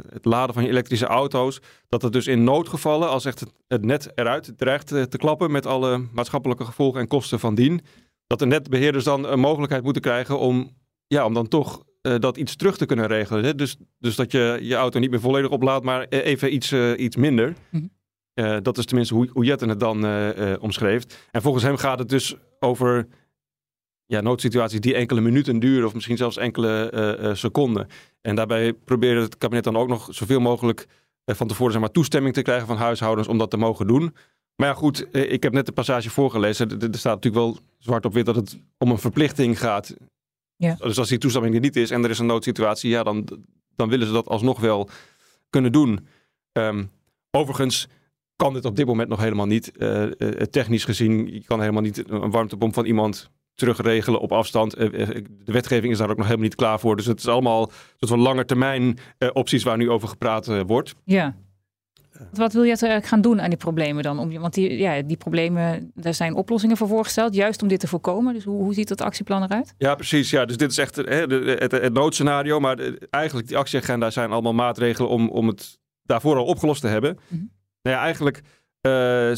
het 0.09 0.25
laden 0.25 0.53
van 0.53 0.63
je 0.63 0.69
elektrische 0.69 1.05
auto's. 1.05 1.59
Dat 1.87 2.01
het 2.01 2.13
dus 2.13 2.27
in 2.27 2.43
noodgevallen, 2.43 3.09
als 3.09 3.25
echt 3.25 3.45
het, 3.67 3.85
net 3.85 4.11
eruit 4.15 4.53
dreigt 4.57 4.87
te 4.87 5.17
klappen 5.17 5.51
met 5.51 5.65
alle 5.65 6.07
maatschappelijke 6.11 6.65
gevolgen 6.65 6.99
en 6.99 7.07
kosten 7.07 7.39
van 7.39 7.55
dien, 7.55 7.81
dat 8.27 8.39
de 8.39 8.45
netbeheerders 8.45 9.03
dan 9.03 9.25
een 9.25 9.39
mogelijkheid 9.39 9.83
moeten 9.83 10.01
krijgen 10.01 10.39
om, 10.39 10.75
ja, 11.07 11.25
om 11.25 11.33
dan 11.33 11.47
toch 11.47 11.83
uh, 12.07 12.15
dat 12.19 12.37
iets 12.37 12.55
terug 12.55 12.77
te 12.77 12.85
kunnen 12.85 13.07
regelen. 13.07 13.43
Hè? 13.43 13.55
Dus, 13.55 13.77
dus 13.99 14.15
dat 14.15 14.31
je 14.31 14.57
je 14.61 14.75
auto 14.75 14.99
niet 14.99 15.09
meer 15.09 15.19
volledig 15.19 15.51
oplaadt, 15.51 15.85
maar 15.85 16.05
e-, 16.09 16.19
even 16.19 16.53
iets, 16.53 16.71
uh, 16.71 16.99
iets 16.99 17.15
minder. 17.15 17.53
Mm 17.69 17.91
-hmm. 18.33 18.63
dat 18.63 18.77
is 18.77 18.85
tenminste 18.85 19.13
hoe, 19.13 19.29
hoe 19.33 19.45
Jetten 19.45 19.69
het 19.69 19.79
dan 19.79 20.05
omschreef. 20.59 21.03
En 21.31 21.41
volgens 21.41 21.63
hem 21.63 21.77
gaat 21.77 21.99
het 21.99 22.09
dus 22.09 22.35
over 22.59 23.07
ja, 24.05 24.21
noodsituaties 24.21 24.79
die 24.79 24.95
enkele 24.95 25.21
minuten 25.21 25.59
duren, 25.59 25.87
of 25.87 25.93
misschien 25.93 26.17
zelfs 26.17 26.37
enkele 26.37 27.31
seconden. 27.33 27.87
En 28.21 28.35
daarbij 28.35 28.73
probeerde 28.73 29.21
het 29.21 29.37
kabinet 29.37 29.63
dan 29.63 29.77
ook 29.77 29.87
nog 29.87 30.07
zoveel 30.11 30.39
mogelijk 30.39 30.87
van 31.25 31.47
tevoren 31.47 31.71
zeg 31.71 31.81
maar, 31.81 31.91
toestemming 31.91 32.33
te 32.33 32.41
krijgen 32.41 32.67
van 32.67 32.77
huishoudens 32.77 33.27
om 33.27 33.37
dat 33.37 33.49
te 33.49 33.57
mogen 33.57 33.87
doen. 33.87 34.13
Maar 34.57 34.67
ja, 34.67 34.73
goed, 34.73 35.07
ik 35.11 35.43
heb 35.43 35.53
net 35.53 35.65
de 35.65 35.71
passage 35.71 36.09
voorgelezen. 36.09 36.69
Er 36.69 36.97
staat 36.97 37.23
natuurlijk 37.23 37.43
wel 37.43 37.57
zwart 37.77 38.05
op 38.05 38.13
wit 38.13 38.25
dat 38.25 38.35
het 38.35 38.59
om 38.77 38.91
een 38.91 38.97
verplichting 38.97 39.59
gaat. 39.59 39.95
Ja. 40.57 40.75
Dus 40.75 40.99
als 40.99 41.09
die 41.09 41.17
toestemming 41.17 41.55
er 41.55 41.61
niet 41.61 41.75
is 41.75 41.91
en 41.91 42.03
er 42.03 42.09
is 42.09 42.19
een 42.19 42.25
noodsituatie, 42.25 42.89
ja, 42.89 43.03
dan, 43.03 43.27
dan 43.75 43.89
willen 43.89 44.07
ze 44.07 44.13
dat 44.13 44.27
alsnog 44.27 44.59
wel 44.59 44.89
kunnen 45.49 45.71
doen. 45.71 46.07
Um, 46.51 46.91
overigens 47.31 47.87
kan 48.35 48.53
dit 48.53 48.65
op 48.65 48.75
dit 48.75 48.85
moment 48.85 49.09
nog 49.09 49.19
helemaal 49.19 49.45
niet. 49.45 49.71
Uh, 49.77 50.03
technisch 50.29 50.83
gezien, 50.83 51.33
je 51.33 51.43
kan 51.43 51.59
helemaal 51.59 51.81
niet 51.81 52.09
een 52.09 52.31
warmtepomp 52.31 52.73
van 52.73 52.85
iemand 52.85 53.29
terugregelen 53.53 54.19
op 54.19 54.31
afstand. 54.31 54.79
Uh, 54.79 54.89
de 55.43 55.51
wetgeving 55.51 55.91
is 55.91 55.97
daar 55.97 56.09
ook 56.09 56.17
nog 56.17 56.25
helemaal 56.25 56.47
niet 56.47 56.55
klaar 56.55 56.79
voor. 56.79 56.95
Dus 56.95 57.05
het 57.05 57.19
is 57.19 57.27
allemaal 57.27 57.71
soort 57.97 58.11
van 58.11 58.19
lange 58.19 58.45
termijn 58.45 58.97
opties 59.33 59.63
waar 59.63 59.77
nu 59.77 59.89
over 59.89 60.07
gepraat 60.07 60.63
wordt. 60.63 60.95
Ja. 61.03 61.35
Wat 62.31 62.53
wil 62.53 62.63
je 62.63 62.67
eigenlijk 62.67 63.05
gaan 63.05 63.21
doen 63.21 63.41
aan 63.41 63.49
die 63.49 63.57
problemen 63.57 64.03
dan? 64.03 64.19
Om, 64.19 64.39
want 64.39 64.53
die, 64.53 64.77
ja, 64.77 65.01
die 65.01 65.17
problemen, 65.17 65.91
daar 65.95 66.13
zijn 66.13 66.33
oplossingen 66.33 66.77
voor 66.77 66.87
voorgesteld, 66.87 67.35
juist 67.35 67.61
om 67.61 67.67
dit 67.67 67.79
te 67.79 67.87
voorkomen. 67.87 68.33
Dus 68.33 68.43
hoe, 68.43 68.63
hoe 68.63 68.73
ziet 68.73 68.87
dat 68.87 69.01
actieplan 69.01 69.43
eruit? 69.43 69.73
Ja, 69.77 69.95
precies. 69.95 70.29
Ja, 70.29 70.45
dus 70.45 70.57
dit 70.57 70.71
is 70.71 70.77
echt 70.77 70.95
hè, 70.95 71.03
het, 71.03 71.71
het, 71.71 71.93
noodscenario. 71.93 72.59
Maar 72.59 72.79
eigenlijk 73.09 73.47
die 73.47 73.57
actieagenda 73.57 74.09
zijn 74.09 74.31
allemaal 74.31 74.53
maatregelen 74.53 75.09
om, 75.09 75.29
om 75.29 75.47
het 75.47 75.79
daarvoor 76.03 76.35
al 76.37 76.45
opgelost 76.45 76.81
te 76.81 76.87
hebben. 76.87 77.17
Mm 77.27 77.51
Nou 77.81 77.95
ja, 77.95 78.01
eigenlijk 78.01 78.41
uh, 78.81 79.31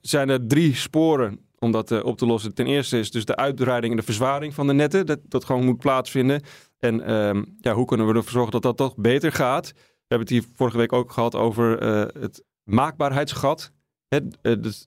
zijn 0.00 0.28
er 0.28 0.46
drie 0.46 0.74
sporen 0.74 1.40
om 1.58 1.72
dat 1.72 1.90
uh, 1.90 2.04
op 2.04 2.18
te 2.18 2.26
lossen. 2.26 2.54
Ten 2.54 2.66
eerste 2.66 2.98
is 2.98 3.10
dus 3.10 3.24
de 3.24 3.36
uitbreiding 3.36 3.92
en 3.92 3.98
de 3.98 4.04
verzwaring 4.04 4.54
van 4.54 4.66
de 4.66 4.72
netten. 4.72 5.06
Dat, 5.06 5.18
dat 5.28 5.44
gewoon 5.44 5.64
moet 5.64 5.78
plaatsvinden. 5.78 6.42
En 6.78 7.10
uh, 7.10 7.42
ja, 7.60 7.74
hoe 7.74 7.84
kunnen 7.84 8.06
we 8.06 8.14
ervoor 8.14 8.32
zorgen 8.32 8.52
dat 8.52 8.62
dat 8.62 8.76
toch 8.76 8.96
beter 8.96 9.32
gaat? 9.32 9.72
We 10.10 10.16
hebben 10.16 10.34
het 10.34 10.44
hier 10.44 10.54
vorige 10.56 10.76
week 10.76 10.92
ook 10.92 11.12
gehad 11.12 11.34
over 11.34 11.82
uh, 11.82 12.22
het 12.22 12.44
maakbaarheidsgat. 12.64 13.72
Het, 14.08 14.38
dus 14.42 14.86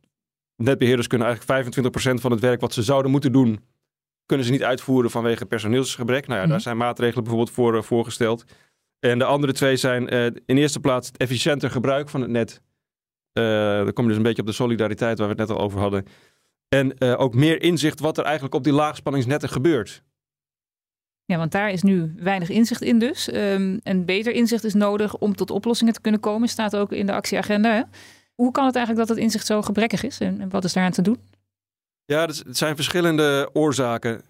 netbeheerders 0.55 1.07
kunnen 1.07 1.27
eigenlijk 1.27 1.75
25% 2.17 2.21
van 2.21 2.31
het 2.31 2.39
werk 2.39 2.61
wat 2.61 2.73
ze 2.73 2.83
zouden 2.83 3.11
moeten 3.11 3.31
doen, 3.31 3.65
kunnen 4.25 4.45
ze 4.45 4.51
niet 4.51 4.63
uitvoeren 4.63 5.11
vanwege 5.11 5.45
personeelsgebrek. 5.45 6.27
Nou 6.27 6.39
ja, 6.39 6.45
daar 6.45 6.55
mhm. 6.55 6.63
zijn 6.63 6.77
maatregelen 6.77 7.23
bijvoorbeeld 7.23 7.55
voor 7.55 7.83
voorgesteld. 7.83 8.43
En 8.99 9.19
de 9.19 9.25
andere 9.25 9.53
twee 9.53 9.75
zijn 9.75 10.07
in 10.45 10.57
eerste 10.57 10.79
plaats 10.79 11.07
het 11.07 11.17
efficiënter 11.17 11.69
gebruik 11.69 12.09
van 12.09 12.21
het 12.21 12.29
net. 12.29 12.61
Dan 13.31 13.93
kom 13.93 14.03
je 14.03 14.09
dus 14.09 14.17
een 14.17 14.23
beetje 14.23 14.41
op 14.41 14.47
de 14.47 14.53
solidariteit 14.53 15.17
waar 15.17 15.27
we 15.27 15.33
het 15.39 15.47
net 15.47 15.57
al 15.57 15.63
over 15.63 15.79
hadden. 15.79 16.05
En 16.67 17.01
ook 17.01 17.35
meer 17.35 17.61
inzicht 17.61 17.99
wat 17.99 18.17
er 18.17 18.23
eigenlijk 18.23 18.55
op 18.55 18.63
die 18.63 18.73
laagspanningsnetten 18.73 19.49
gebeurt. 19.49 20.03
Ja, 21.25 21.37
want 21.37 21.51
daar 21.51 21.69
is 21.69 21.81
nu 21.81 22.13
weinig 22.17 22.49
inzicht 22.49 22.81
in 22.81 22.99
dus. 22.99 23.33
Um, 23.33 23.79
en 23.83 24.05
beter 24.05 24.33
inzicht 24.33 24.63
is 24.63 24.73
nodig 24.73 25.17
om 25.17 25.35
tot 25.35 25.51
oplossingen 25.51 25.93
te 25.93 26.01
kunnen 26.01 26.19
komen, 26.21 26.47
staat 26.47 26.75
ook 26.75 26.91
in 26.91 27.05
de 27.05 27.13
actieagenda. 27.13 27.73
Hè? 27.73 27.81
Hoe 28.35 28.51
kan 28.51 28.65
het 28.65 28.75
eigenlijk 28.75 29.07
dat 29.07 29.15
het 29.15 29.25
inzicht 29.25 29.45
zo 29.45 29.61
gebrekkig 29.61 30.03
is 30.03 30.19
en, 30.19 30.49
wat 30.49 30.63
is 30.63 30.73
daaraan 30.73 30.91
te 30.91 31.01
doen? 31.01 31.17
Ja, 32.05 32.27
er 32.27 32.41
zijn 32.49 32.75
verschillende 32.75 33.49
oorzaken. 33.53 34.21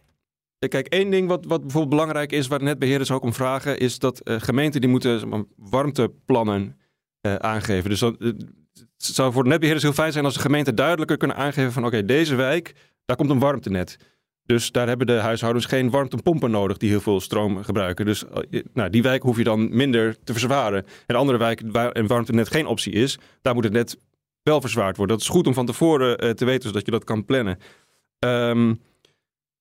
Kijk, 0.68 0.88
één 0.88 1.10
ding 1.10 1.28
wat, 1.28 1.46
wat 1.46 1.62
bijvoorbeeld 1.62 1.90
belangrijk 1.90 2.32
is, 2.32 2.48
waar 2.48 2.64
netbeheerders 2.64 3.12
ook 3.12 3.24
om 3.24 3.34
vragen, 3.34 3.80
is 3.80 4.00
dat 4.00 4.22
uh, 4.24 4.36
gemeenten 4.40 4.82
die 4.82 4.90
moeten 4.90 5.48
warmteplannen 5.56 6.78
uh, 7.22 7.36
aangeven. 7.36 7.90
Dus 7.90 8.00
dat, 8.00 8.16
het 8.20 8.46
zou 8.98 9.34
voor 9.34 9.44
de 9.44 9.50
netbeheerders 9.50 9.86
heel 9.86 9.96
fijn 9.96 10.12
zijn 10.12 10.26
als 10.26 10.34
de 10.34 10.40
gemeente 10.40 10.74
duidelijker 10.74 11.18
kunnen 11.18 11.38
aangeven 11.38 11.72
van 11.72 11.86
oké, 11.86 12.06
deze 12.06 12.36
wijk, 12.36 12.74
daar 13.06 13.18
komt 13.18 13.30
een 13.30 13.40
warmtenet. 13.40 13.98
Dus 14.46 14.72
daar 14.72 14.88
hebben 14.88 15.08
de 15.08 15.14
huishoudens 15.14 15.66
geen 15.66 15.90
warmtepompen 15.90 16.52
nodig 16.52 16.78
die 16.78 16.90
heel 16.90 17.02
veel 17.02 17.22
stroom 17.22 17.64
gebruiken. 17.64 18.06
Dus 18.06 18.26
eh, 18.28 18.64
nou, 18.74 18.90
die 18.90 19.02
wijk 19.02 19.24
hoef 19.24 19.38
je 19.38 19.44
dan 19.44 19.76
minder 19.76 20.18
te 20.24 20.32
verzwaren. 20.32 20.86
En 21.06 21.16
andere 21.16 21.38
wijken 21.38 21.72
waar 21.72 21.96
een 21.98 22.08
warmtenet 22.08 22.50
geen 22.50 22.66
optie 22.66 22.94
is, 22.94 23.20
daar 23.42 23.54
moet 23.54 23.64
het 23.64 23.74
net 23.74 23.98
wel 24.42 24.62
verzwaard 24.62 24.98
worden. 24.98 25.16
Dat 25.16 25.26
is 25.26 25.32
goed 25.32 25.48
om 25.48 25.54
van 25.54 25.66
tevoren 25.66 26.24
uh, 26.24 26.30
te 26.32 26.46
weten, 26.46 26.68
zodat 26.68 26.86
je 26.86 26.92
dat 26.92 27.04
kan 27.04 27.26
plannen. 27.26 27.58
Um, 28.20 28.82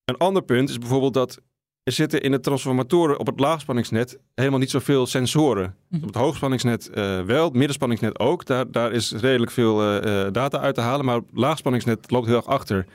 een 0.05 0.16
ander 0.16 0.42
punt 0.42 0.68
is 0.68 0.79
bijvoorbeeld 0.79 1.14
dat 1.14 1.40
er 1.83 1.92
zitten 1.92 2.23
in 2.23 2.31
de 2.31 2.40
transformatoren 2.40 3.18
op 3.18 3.27
het 3.27 3.40
laagspanningsnet 3.40 4.18
helemaal 4.35 4.59
niet 4.59 4.71
zoveel 4.71 5.07
sensoren. 5.07 5.77
Mhm. 5.88 6.01
Op 6.01 6.07
het 6.07 6.16
hoogspanningsnet 6.16 6.90
uh, 6.95 7.21
wel, 7.21 7.45
het 7.45 7.55
middenspanningsnet 7.55 8.18
ook. 8.18 8.47
Daar, 8.47 8.71
daar 8.71 8.92
is 8.92 9.12
redelijk 9.12 9.51
veel 9.51 10.05
uh, 10.07 10.27
data 10.33 10.61
uit 10.61 10.75
te 10.75 10.81
halen, 10.81 11.05
maar 11.05 11.16
het 11.16 11.25
laagspanningsnet 11.33 12.11
loopt 12.11 12.27
heel 12.27 12.37
erg 12.37 12.47
achter. 12.47 12.87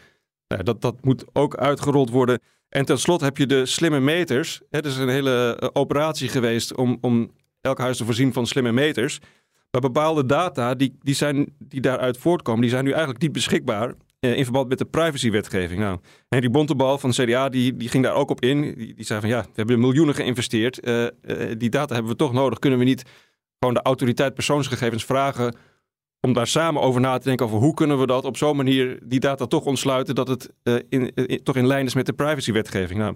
Dat, 0.47 0.81
dat 0.81 0.95
moet 1.01 1.25
ook 1.33 1.55
uitgerold 1.55 2.10
worden. 2.10 2.39
En 2.69 2.86
tenslotte 2.86 3.25
heb 3.25 3.38
je 3.38 3.45
de 3.45 3.65
slimme 3.65 3.99
meters. 3.99 4.62
Het 4.69 4.86
is 4.86 4.97
een 4.97 5.10
hele 5.10 5.69
operatie 5.73 6.29
geweest 6.29 6.75
om, 6.75 6.97
om 7.01 7.31
elk 7.62 7.79
huis 7.79 7.97
te 7.97 8.05
voorzien 8.05 8.33
van 8.33 8.47
slimme 8.47 8.71
meters. 8.71 9.19
Maar 9.71 9.81
bepaalde 9.81 10.25
data 10.25 10.75
die, 10.75 10.97
die, 11.01 11.15
zijn, 11.15 11.55
die 11.60 11.81
daaruit 11.81 12.17
voortkomen, 12.17 12.62
die 12.62 12.69
zijn 12.69 12.83
nu 12.83 12.89
eigenlijk 12.89 13.21
niet 13.21 13.31
beschikbaar. 13.31 13.93
Eh, 14.19 14.38
in 14.38 14.43
verband 14.43 14.69
met 14.69 14.77
de 14.77 14.86
privacywetgeving. 14.86 15.79
Nou, 15.79 15.99
Henry 16.29 16.49
Bontebal 16.49 16.97
van 16.97 17.10
de 17.10 17.23
CDA 17.23 17.49
die, 17.49 17.75
die 17.77 17.89
ging 17.89 18.03
daar 18.03 18.13
ook 18.13 18.29
op 18.29 18.41
in. 18.41 18.62
Die, 18.62 18.93
die 18.93 19.05
zei 19.05 19.19
van 19.19 19.29
ja, 19.29 19.41
we 19.41 19.51
hebben 19.53 19.79
miljoenen 19.79 20.15
geïnvesteerd. 20.15 20.88
Uh, 20.88 21.05
die 21.57 21.69
data 21.69 21.93
hebben 21.93 22.12
we 22.12 22.17
toch 22.17 22.33
nodig. 22.33 22.60
Kunnen 22.60 22.79
we 22.79 22.86
niet 22.86 23.03
gewoon 23.60 23.73
de 23.73 23.81
autoriteit 23.81 24.33
persoonsgegevens 24.33 25.05
vragen 25.05 25.55
om 26.27 26.33
daar 26.33 26.47
samen 26.47 26.81
over 26.81 27.01
na 27.01 27.17
te 27.17 27.27
denken 27.27 27.45
over 27.45 27.57
hoe 27.57 27.73
kunnen 27.73 27.99
we 27.99 28.07
dat 28.07 28.25
op 28.25 28.37
zo'n 28.37 28.55
manier 28.55 28.99
die 29.03 29.19
data 29.19 29.45
toch 29.45 29.65
ontsluiten 29.65 30.15
dat 30.15 30.27
het 30.27 30.53
in, 30.89 31.13
in, 31.13 31.43
toch 31.43 31.55
in 31.55 31.67
lijn 31.67 31.85
is 31.85 31.93
met 31.93 32.05
de 32.05 32.13
privacywetgeving. 32.13 32.99
Nou, 32.99 33.15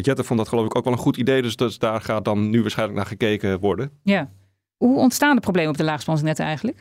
Jette 0.00 0.24
vond 0.24 0.38
dat 0.38 0.48
geloof 0.48 0.64
ik 0.64 0.76
ook 0.76 0.84
wel 0.84 0.92
een 0.92 0.98
goed 0.98 1.16
idee, 1.16 1.42
dus, 1.42 1.56
dus 1.56 1.78
daar 1.78 2.00
gaat 2.00 2.24
dan 2.24 2.50
nu 2.50 2.60
waarschijnlijk 2.60 2.98
naar 2.98 3.08
gekeken 3.08 3.60
worden. 3.60 3.90
Ja. 4.02 4.30
Hoe 4.76 4.96
ontstaan 4.98 5.34
de 5.34 5.40
problemen 5.40 5.70
op 5.70 5.76
de 5.76 5.84
laagspansnetten 5.84 6.44
eigenlijk? 6.44 6.78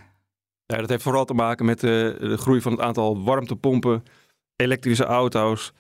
Ja, 0.66 0.78
dat 0.78 0.90
heeft 0.90 1.04
vooral 1.04 1.26
te 1.26 1.34
maken 1.34 1.66
met 1.66 1.80
de, 1.80 2.16
de 2.20 2.38
groei 2.38 2.62
van 2.62 2.72
het 2.72 2.82
aantal 2.82 3.24
warmtepompen, 3.24 4.04
elektrische 4.56 5.06
auto's 5.06 5.74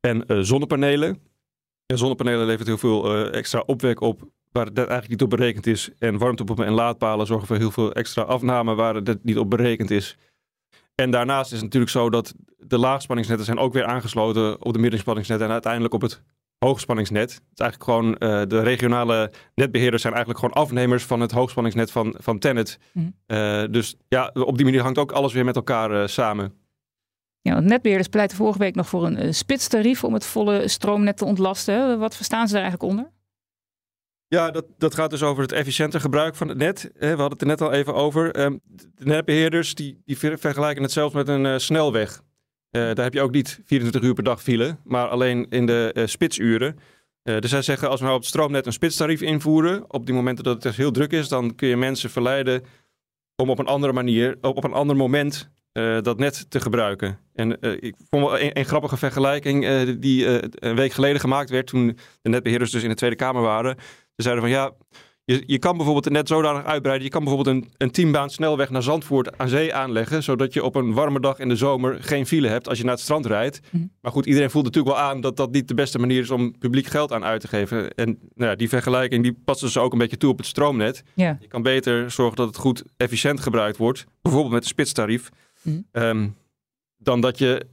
en 0.00 0.24
uh, 0.26 0.38
zonnepanelen. 0.40 1.18
En 1.86 1.98
zonnepanelen 1.98 2.46
levert 2.46 2.66
heel 2.66 2.78
veel 2.78 3.16
uh, 3.16 3.34
extra 3.34 3.62
opwek 3.66 4.00
op 4.00 4.28
waar 4.52 4.64
dat 4.64 4.76
eigenlijk 4.76 5.08
niet 5.08 5.22
op 5.22 5.30
berekend 5.30 5.66
is. 5.66 5.90
En 5.98 6.18
warmtepompen 6.18 6.66
en 6.66 6.72
laadpalen 6.72 7.26
zorgen 7.26 7.46
voor 7.46 7.56
heel 7.56 7.70
veel 7.70 7.92
extra 7.92 8.22
afname 8.22 8.74
waar 8.74 9.04
dat 9.04 9.18
niet 9.22 9.38
op 9.38 9.50
berekend 9.50 9.90
is. 9.90 10.16
En 10.94 11.10
daarnaast 11.10 11.46
is 11.46 11.56
het 11.56 11.64
natuurlijk 11.64 11.92
zo 11.92 12.10
dat 12.10 12.34
de 12.58 12.78
laagspanningsnetten 12.78 13.46
zijn 13.46 13.58
ook 13.58 13.72
weer 13.72 13.84
aangesloten 13.84 14.64
op 14.64 14.72
de 14.72 14.78
middenspanningsnetten 14.78 15.46
en 15.46 15.52
uiteindelijk 15.52 15.94
op 15.94 16.00
het 16.00 16.22
hoogspanningsnet. 16.58 17.32
Het 17.32 17.42
is 17.54 17.60
eigenlijk 17.60 17.90
gewoon, 17.90 18.08
uh, 18.08 18.46
de 18.48 18.60
regionale 18.60 19.32
netbeheerders 19.54 20.02
zijn 20.02 20.14
eigenlijk 20.14 20.44
gewoon 20.44 20.64
afnemers 20.64 21.04
van 21.04 21.20
het 21.20 21.32
hoogspanningsnet 21.32 21.90
van, 21.90 22.14
van 22.18 22.38
Tennet. 22.38 22.78
Mm. 22.92 23.14
Uh, 23.26 23.64
dus 23.70 23.96
ja, 24.08 24.30
op 24.34 24.56
die 24.56 24.64
manier 24.64 24.82
hangt 24.82 24.98
ook 24.98 25.12
alles 25.12 25.32
weer 25.32 25.44
met 25.44 25.56
elkaar 25.56 25.90
uh, 25.90 26.06
samen. 26.06 26.63
Ja, 27.48 27.60
netbeheerders 27.60 28.08
pleiten 28.08 28.36
vorige 28.36 28.58
week 28.58 28.74
nog 28.74 28.88
voor 28.88 29.06
een 29.06 29.34
spitstarief 29.34 30.04
om 30.04 30.14
het 30.14 30.26
volle 30.26 30.68
stroomnet 30.68 31.16
te 31.16 31.24
ontlasten. 31.24 31.98
Wat 31.98 32.16
verstaan 32.16 32.46
ze 32.46 32.52
daar 32.52 32.62
eigenlijk 32.62 32.92
onder? 32.92 33.10
Ja, 34.26 34.50
dat, 34.50 34.64
dat 34.78 34.94
gaat 34.94 35.10
dus 35.10 35.22
over 35.22 35.42
het 35.42 35.52
efficiënter 35.52 36.00
gebruik 36.00 36.34
van 36.34 36.48
het 36.48 36.58
net. 36.58 36.90
We 36.98 37.06
hadden 37.06 37.30
het 37.30 37.40
er 37.40 37.46
net 37.46 37.60
al 37.60 37.72
even 37.72 37.94
over. 37.94 38.32
De 38.32 38.60
netbeheerders 38.96 39.74
die, 39.74 40.02
die 40.04 40.18
vergelijken 40.18 40.82
het 40.82 40.92
zelfs 40.92 41.14
met 41.14 41.28
een 41.28 41.60
snelweg. 41.60 42.22
Uh, 42.70 42.82
daar 42.82 43.04
heb 43.04 43.14
je 43.14 43.20
ook 43.20 43.32
niet 43.32 43.60
24 43.64 44.02
uur 44.02 44.14
per 44.14 44.24
dag 44.24 44.42
file, 44.42 44.76
maar 44.84 45.08
alleen 45.08 45.46
in 45.50 45.66
de 45.66 46.02
spitsuren. 46.06 46.78
Dus 47.22 47.50
zij 47.50 47.62
zeggen, 47.62 47.88
als 47.88 47.98
we 47.98 48.04
nou 48.04 48.16
op 48.16 48.22
het 48.22 48.30
stroomnet 48.30 48.66
een 48.66 48.72
spitstarief 48.72 49.20
invoeren, 49.20 49.92
op 49.92 50.06
die 50.06 50.14
momenten 50.14 50.44
dat 50.44 50.62
het 50.62 50.76
heel 50.76 50.90
druk 50.90 51.12
is, 51.12 51.28
dan 51.28 51.54
kun 51.54 51.68
je 51.68 51.76
mensen 51.76 52.10
verleiden 52.10 52.62
om 53.36 53.50
op 53.50 53.58
een 53.58 53.66
andere 53.66 53.92
manier, 53.92 54.38
op 54.40 54.64
een 54.64 54.72
ander 54.72 54.96
moment 54.96 55.52
dat 56.02 56.18
net 56.18 56.50
te 56.50 56.60
gebruiken. 56.60 57.18
En 57.34 57.60
ik 57.80 57.94
vond 58.10 58.24
wel 58.24 58.40
een, 58.40 58.58
een 58.58 58.64
grappige 58.64 58.96
vergelijking 58.96 59.88
die 59.98 60.26
een 60.64 60.76
week 60.76 60.92
geleden 60.92 61.20
gemaakt 61.20 61.50
werd, 61.50 61.66
toen 61.66 61.98
de 62.22 62.28
netbeheerders 62.28 62.70
dus 62.70 62.82
in 62.82 62.88
de 62.88 62.94
Tweede 62.94 63.16
Kamer 63.16 63.42
waren. 63.42 63.76
Ze 64.16 64.22
zeiden 64.22 64.42
van 64.42 64.52
ja, 64.52 64.72
je, 65.24 65.42
je 65.46 65.58
kan 65.58 65.76
bijvoorbeeld 65.76 66.10
net 66.10 66.28
zodanig 66.28 66.64
uitbreiden. 66.64 67.04
Je 67.04 67.12
kan 67.12 67.24
bijvoorbeeld 67.24 67.56
een, 67.56 67.70
een 67.76 67.90
teambaan 67.90 68.30
snelweg 68.30 68.70
naar 68.70 68.82
Zandvoort 68.82 69.38
aan 69.38 69.48
zee 69.48 69.74
aanleggen. 69.74 70.22
Zodat 70.22 70.52
je 70.52 70.64
op 70.64 70.74
een 70.74 70.92
warme 70.92 71.20
dag 71.20 71.38
in 71.38 71.48
de 71.48 71.56
zomer 71.56 72.02
geen 72.02 72.26
file 72.26 72.48
hebt 72.48 72.68
als 72.68 72.78
je 72.78 72.84
naar 72.84 72.92
het 72.92 73.02
strand 73.02 73.26
rijdt. 73.26 73.60
Mhm. 73.70 73.84
Maar 74.00 74.12
goed, 74.12 74.26
iedereen 74.26 74.50
voelt 74.50 74.64
natuurlijk 74.64 74.96
wel 74.96 75.04
aan 75.04 75.20
dat 75.20 75.36
dat 75.36 75.52
niet 75.52 75.68
de 75.68 75.74
beste 75.74 75.98
manier 75.98 76.20
is 76.20 76.30
om 76.30 76.58
publiek 76.58 76.86
geld 76.86 77.12
aan 77.12 77.24
uit 77.24 77.40
te 77.40 77.48
geven. 77.48 77.94
En 77.94 78.18
nou 78.34 78.50
ja, 78.50 78.56
die 78.56 78.68
vergelijking 78.68 79.22
die 79.22 79.38
passen 79.44 79.68
ze 79.68 79.80
ook 79.80 79.92
een 79.92 79.98
beetje 79.98 80.16
toe 80.16 80.30
op 80.30 80.38
het 80.38 80.46
stroomnet. 80.46 81.02
Je 81.14 81.48
kan 81.48 81.62
beter 81.62 82.10
zorgen 82.10 82.36
dat 82.36 82.46
het 82.46 82.56
goed 82.56 82.82
efficiënt 82.96 83.40
gebruikt 83.40 83.76
wordt. 83.76 84.04
Bijvoorbeeld 84.22 84.52
met 84.52 84.62
een 84.62 84.68
spitstarief. 84.68 85.30
Mhm. 85.64 85.80
Ehm, 85.90 86.28
dan 86.96 87.20
dat 87.20 87.38
je 87.38 87.66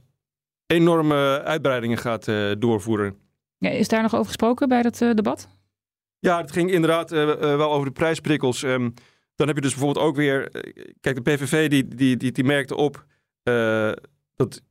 enorme 0.66 1.42
uitbreidingen 1.42 1.98
gaat 1.98 2.26
uh, 2.26 2.52
doorvoeren. 2.58 3.16
Ja, 3.58 3.70
is 3.70 3.88
daar 3.88 4.02
nog 4.02 4.14
over 4.14 4.26
gesproken 4.26 4.68
bij 4.68 4.82
dat 4.82 5.00
uh, 5.00 5.14
debat? 5.14 5.48
Ja, 6.18 6.40
het 6.40 6.52
ging 6.52 6.70
inderdaad 6.70 7.12
uh, 7.12 7.22
uh, 7.22 7.34
wel 7.36 7.72
over 7.72 7.86
de 7.86 7.92
prijsprikkels. 7.92 8.62
Um, 8.62 8.94
dan 9.34 9.46
heb 9.46 9.56
je 9.56 9.62
dus 9.62 9.74
bijvoorbeeld 9.74 10.06
ook 10.06 10.16
weer... 10.16 10.50
Kijk, 11.00 11.16
de 11.16 11.22
PVV 11.22 11.70
die, 11.70 11.88
die, 11.88 12.16
die, 12.16 12.32
die 12.32 12.44
merkte 12.44 12.76
op 12.76 13.06
dat 14.34 14.62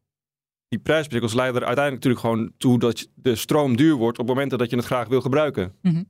die 0.67 0.79
prijsprikkels 0.79 1.33
leiden 1.33 1.61
er 1.61 1.67
uiteindelijk 1.67 2.05
natuurlijk 2.05 2.35
gewoon 2.35 2.53
toe 2.57 2.79
dat 2.79 3.07
de 3.15 3.35
stroom 3.35 3.75
duur 3.75 3.95
wordt 3.95 4.19
op 4.19 4.27
momenten 4.27 4.57
dat 4.57 4.69
je 4.69 4.75
het 4.75 4.85
graag 4.85 5.07
wil 5.07 5.21
gebruiken. 5.21 5.75
Mm 5.81 5.93
-hmm. 5.93 6.07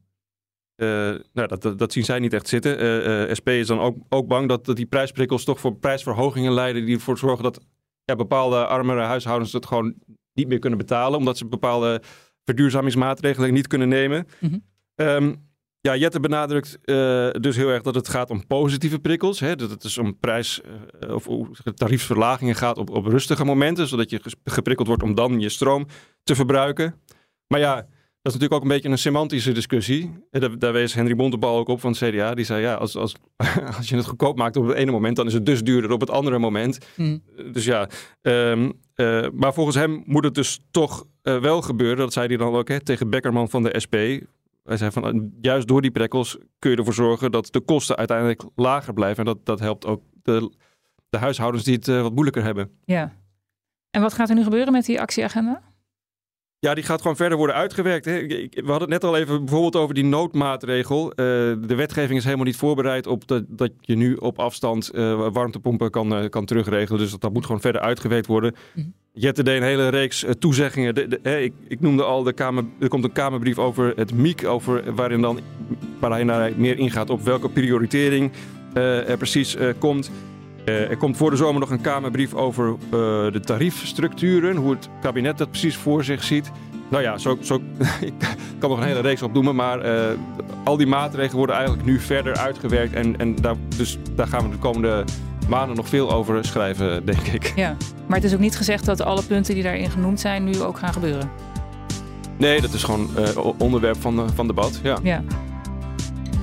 Nou, 1.33 1.47
dat, 1.47 1.79
dat, 1.79 1.91
zien 1.91 2.05
zij 2.05 2.19
niet 2.19 2.33
echt 2.33 2.47
zitten. 2.47 3.35
SP 3.39 3.49
is 3.49 3.67
dan 3.67 3.79
ook, 3.79 3.97
ook 4.09 4.27
bang 4.27 4.47
dat, 4.47 4.65
dat 4.65 4.75
die 4.75 4.85
prijsprikkels 4.85 5.43
toch 5.43 5.59
voor 5.59 5.75
prijsverhogingen 5.75 6.53
leiden 6.53 6.85
die 6.85 6.95
ervoor 6.95 7.17
zorgen 7.17 7.43
dat 7.43 7.59
ja, 8.05 8.15
bepaalde 8.15 8.65
armere 8.65 9.01
huishoudens 9.01 9.53
het 9.53 9.65
gewoon 9.65 9.93
niet 10.33 10.47
meer 10.47 10.59
kunnen 10.59 10.79
betalen, 10.79 11.19
omdat 11.19 11.37
ze 11.37 11.45
bepaalde 11.45 12.01
verduurzamingsmaatregelen 12.43 13.53
niet 13.53 13.67
kunnen 13.67 13.89
nemen. 13.89 14.27
Mm 14.39 14.49
-hmm. 14.49 14.61
Um, 15.07 15.49
ja, 15.81 15.95
Jette 15.95 16.19
benadrukt 16.19 16.77
uh, 16.85 17.29
dus 17.31 17.55
heel 17.55 17.69
erg 17.69 17.81
dat 17.81 17.95
het 17.95 18.07
gaat 18.07 18.29
om 18.29 18.47
positieve 18.47 18.99
prikkels. 18.99 19.39
Hè? 19.39 19.55
Dat 19.55 19.69
het 19.69 19.81
dus 19.81 19.97
om 19.97 20.17
prijs- 20.19 20.61
uh, 21.03 21.13
of 21.13 21.27
tariefsverlagingen 21.73 22.55
gaat 22.55 22.77
op, 22.77 22.89
op 22.89 23.05
rustige 23.05 23.45
momenten, 23.45 23.87
zodat 23.87 24.09
je 24.09 24.21
geprikkeld 24.43 24.87
wordt 24.87 25.03
om 25.03 25.15
dan 25.15 25.39
je 25.39 25.49
stroom 25.49 25.87
te 26.23 26.35
verbruiken. 26.35 26.95
Maar 27.47 27.59
ja, 27.59 27.87
Dat 28.21 28.33
is 28.33 28.39
natuurlijk 28.39 28.53
ook 28.53 28.69
een 28.69 28.75
beetje 28.75 28.89
een 28.89 28.97
semantische 28.97 29.51
discussie. 29.51 30.11
Daar, 30.31 30.59
daar 30.59 30.73
wees 30.73 30.93
Henry 30.93 31.15
Bontebal 31.15 31.57
ook 31.57 31.67
op 31.67 31.79
van 31.79 31.91
het 31.91 31.99
CDA. 31.99 32.33
Die 32.33 32.45
zei, 32.45 32.61
ja, 32.61 32.73
als, 32.73 32.95
als, 32.95 33.15
als 33.77 33.89
je 33.89 33.95
het 33.95 34.05
goedkoop 34.05 34.37
maakt 34.37 34.55
op 34.55 34.67
het 34.67 34.77
ene 34.77 34.91
moment... 34.91 35.15
dan 35.15 35.27
is 35.27 35.33
het 35.33 35.45
dus 35.45 35.63
duurder 35.63 35.91
op 35.91 35.99
het 35.99 36.09
andere 36.09 36.39
moment. 36.39 36.77
Hmm. 36.95 37.23
Dus 37.51 37.65
ja, 37.65 37.89
um, 38.21 38.73
uh, 38.95 39.27
maar 39.33 39.53
volgens 39.53 39.75
hem 39.75 40.03
moet 40.05 40.23
het 40.23 40.35
dus 40.35 40.59
toch 40.71 41.05
uh, 41.23 41.37
wel 41.37 41.61
gebeuren. 41.61 41.97
Dat 41.97 42.13
zei 42.13 42.27
hij 42.27 42.37
dan 42.37 42.53
ook 42.53 42.67
hè, 42.67 42.83
tegen 42.83 43.09
Beckerman 43.09 43.49
van 43.49 43.63
de 43.63 43.79
SP. 43.83 43.95
Hij 44.63 44.77
zei 44.77 44.91
van, 44.91 45.31
juist 45.41 45.67
door 45.67 45.81
die 45.81 45.91
prikkels 45.91 46.37
kun 46.59 46.71
je 46.71 46.77
ervoor 46.77 46.93
zorgen... 46.93 47.31
dat 47.31 47.47
de 47.51 47.59
kosten 47.59 47.95
uiteindelijk 47.95 48.43
lager 48.55 48.93
blijven. 48.93 49.17
En 49.17 49.33
dat, 49.33 49.45
dat 49.45 49.59
helpt 49.59 49.85
ook 49.85 50.01
de, 50.23 50.51
de 51.09 51.17
huishoudens 51.17 51.63
die 51.63 51.75
het 51.75 51.87
wat 51.87 52.13
moeilijker 52.13 52.43
hebben. 52.43 52.71
Ja. 52.85 53.13
En 53.91 54.01
wat 54.01 54.13
gaat 54.13 54.29
er 54.29 54.35
nu 54.35 54.43
gebeuren 54.43 54.73
met 54.73 54.85
die 54.85 55.01
actieagenda? 55.01 55.61
Ja, 56.61 56.73
die 56.73 56.83
gaat 56.83 57.01
gewoon 57.01 57.15
verder 57.15 57.37
worden 57.37 57.55
uitgewerkt. 57.55 58.05
Hè. 58.05 58.27
We 58.27 58.51
hadden 58.65 58.79
het 58.79 58.89
net 58.89 59.03
al 59.03 59.17
even 59.17 59.39
bijvoorbeeld 59.39 59.75
over 59.75 59.95
die 59.95 60.03
noodmaatregel. 60.03 61.09
Uh, 61.09 61.15
de 61.15 61.75
wetgeving 61.75 62.17
is 62.17 62.23
helemaal 62.23 62.45
niet 62.45 62.55
voorbereid 62.55 63.07
op 63.07 63.27
de, 63.27 63.45
dat 63.47 63.71
je 63.79 63.95
nu 63.95 64.15
op 64.15 64.39
afstand 64.39 64.91
uh, 64.93 65.27
warmtepompen 65.31 65.91
kan, 65.91 66.23
uh, 66.23 66.29
kan 66.29 66.45
terugregelen. 66.45 66.99
Dus 66.99 67.11
dat, 67.11 67.21
dat 67.21 67.33
moet 67.33 67.45
gewoon 67.45 67.61
verder 67.61 67.81
uitgewerkt 67.81 68.27
worden. 68.27 68.55
Mm. 68.73 68.93
Jette 69.13 69.43
deed 69.43 69.57
een 69.57 69.67
hele 69.67 69.87
reeks 69.87 70.25
toezeggingen. 70.39 70.95
De, 70.95 71.07
de, 71.07 71.19
hè, 71.23 71.39
ik, 71.39 71.53
ik, 71.67 71.79
noemde 71.79 72.03
al, 72.03 72.23
de 72.23 72.33
kamer, 72.33 72.63
er 72.79 72.87
komt 72.87 73.03
een 73.03 73.11
Kamerbrief 73.11 73.57
over 73.57 73.93
het 73.95 74.13
MIEK, 74.13 74.45
over, 74.45 74.95
waarin 74.95 75.21
dan 75.21 75.39
waarin 75.99 76.29
hij 76.29 76.53
meer 76.57 76.77
ingaat 76.77 77.09
op 77.09 77.21
welke 77.21 77.49
prioritering 77.49 78.31
er 78.73 79.17
precies 79.17 79.57
komt. 79.79 80.11
Uh, 80.65 80.89
er 80.89 80.97
komt 80.97 81.17
voor 81.17 81.29
de 81.29 81.35
zomer 81.35 81.59
nog 81.59 81.69
een 81.69 81.81
Kamerbrief 81.81 82.33
over 82.33 82.67
uh, 82.69 82.77
de 83.31 83.39
tariefstructuren, 83.45 84.55
hoe 84.55 84.71
het 84.71 84.89
kabinet 85.01 85.37
dat 85.37 85.49
precies 85.49 85.75
voor 85.75 86.03
zich 86.03 86.23
ziet. 86.23 86.51
Nou 86.89 87.03
ja, 87.03 87.17
zo, 87.17 87.37
zo, 87.41 87.55
ik 88.01 88.13
kan 88.59 88.69
nog 88.69 88.79
een 88.79 88.85
hele 88.85 89.01
reeks 89.01 89.21
opnoemen, 89.21 89.55
maar 89.55 89.85
uh, 89.85 90.05
al 90.63 90.77
die 90.77 90.87
maatregelen 90.87 91.37
worden 91.37 91.55
eigenlijk 91.55 91.85
nu 91.85 91.99
verder 91.99 92.37
uitgewerkt. 92.37 92.93
En, 92.93 93.19
en 93.19 93.35
daar, 93.35 93.55
dus 93.77 93.97
daar 94.15 94.27
gaan 94.27 94.43
we 94.43 94.49
de 94.49 94.57
komende 94.57 95.03
maanden 95.49 95.75
nog 95.75 95.89
veel 95.89 96.11
over 96.11 96.45
schrijven, 96.45 97.05
denk 97.05 97.27
ik. 97.27 97.53
Ja, 97.55 97.75
maar 98.07 98.17
het 98.17 98.25
is 98.25 98.33
ook 98.33 98.39
niet 98.39 98.57
gezegd 98.57 98.85
dat 98.85 99.01
alle 99.01 99.23
punten 99.23 99.53
die 99.53 99.63
daarin 99.63 99.89
genoemd 99.89 100.19
zijn 100.19 100.43
nu 100.43 100.61
ook 100.61 100.77
gaan 100.77 100.93
gebeuren. 100.93 101.29
Nee, 102.37 102.61
dat 102.61 102.73
is 102.73 102.83
gewoon 102.83 103.09
onderwerp 103.57 104.01
van, 104.01 104.29
van 104.35 104.47
debat. 104.47 104.79
Ja. 104.83 104.97
ja. 105.03 105.23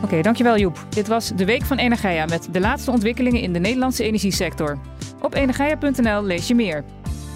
Oké, 0.02 0.22
dankjewel 0.22 0.58
Joep. 0.58 0.86
Dit 0.88 1.08
was 1.08 1.32
de 1.36 1.44
Week 1.44 1.62
van 1.62 1.78
Energia 1.78 2.24
met 2.24 2.48
de 2.52 2.60
laatste 2.60 2.90
ontwikkelingen 2.90 3.40
in 3.40 3.52
de 3.52 3.58
Nederlandse 3.58 4.04
energiesector. 4.04 4.78
Op 5.22 5.34
energia.nl 5.34 6.24
lees 6.24 6.48
je 6.48 6.54
meer. 6.54 6.84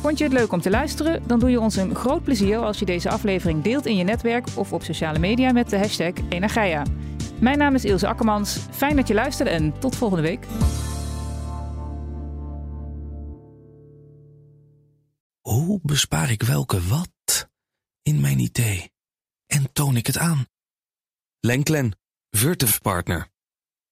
Vond 0.01 0.19
je 0.19 0.25
het 0.25 0.33
leuk 0.33 0.53
om 0.53 0.61
te 0.61 0.71
luisteren? 0.71 1.23
Dan 1.27 1.39
doe 1.39 1.51
je 1.51 1.61
ons 1.61 1.77
een 1.77 1.95
groot 1.95 2.23
plezier 2.23 2.59
als 2.59 2.79
je 2.79 2.85
deze 2.85 3.11
aflevering 3.11 3.63
deelt 3.63 3.87
in 3.87 3.97
je 3.97 4.05
netwerk 4.05 4.47
of 4.55 4.73
op 4.73 4.83
sociale 4.83 5.19
media 5.19 5.53
met 5.53 5.71
de 5.71 5.79
hashtag 5.79 6.13
Energia. 6.29 6.83
Mijn 7.41 7.59
naam 7.59 7.75
is 7.75 7.85
Ilse 7.85 8.07
Akkermans. 8.07 8.59
Fijn 8.71 8.97
dat 8.97 9.09
je 9.09 9.15
luisterde 9.15 9.51
en 9.51 9.79
tot 9.79 9.97
volgende 9.97 10.23
week. 10.23 10.47
Hoe 15.41 15.81
bespaar 15.83 16.31
ik 16.31 16.43
welke 16.43 16.81
wat 16.81 17.51
in 18.03 18.21
mijn 18.21 18.39
idee? 18.39 18.93
En 19.47 19.73
toon 19.73 19.97
ik 19.97 20.07
het 20.07 20.19
aan? 20.19 20.47
Lenklen 21.41 22.02
Virtuf 22.37 22.81
Partner. 22.81 23.29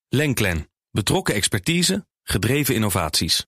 Lenklen. 0.09 0.69
Betrokken 0.91 1.35
expertise, 1.35 2.07
gedreven 2.23 2.75
innovaties. 2.75 3.47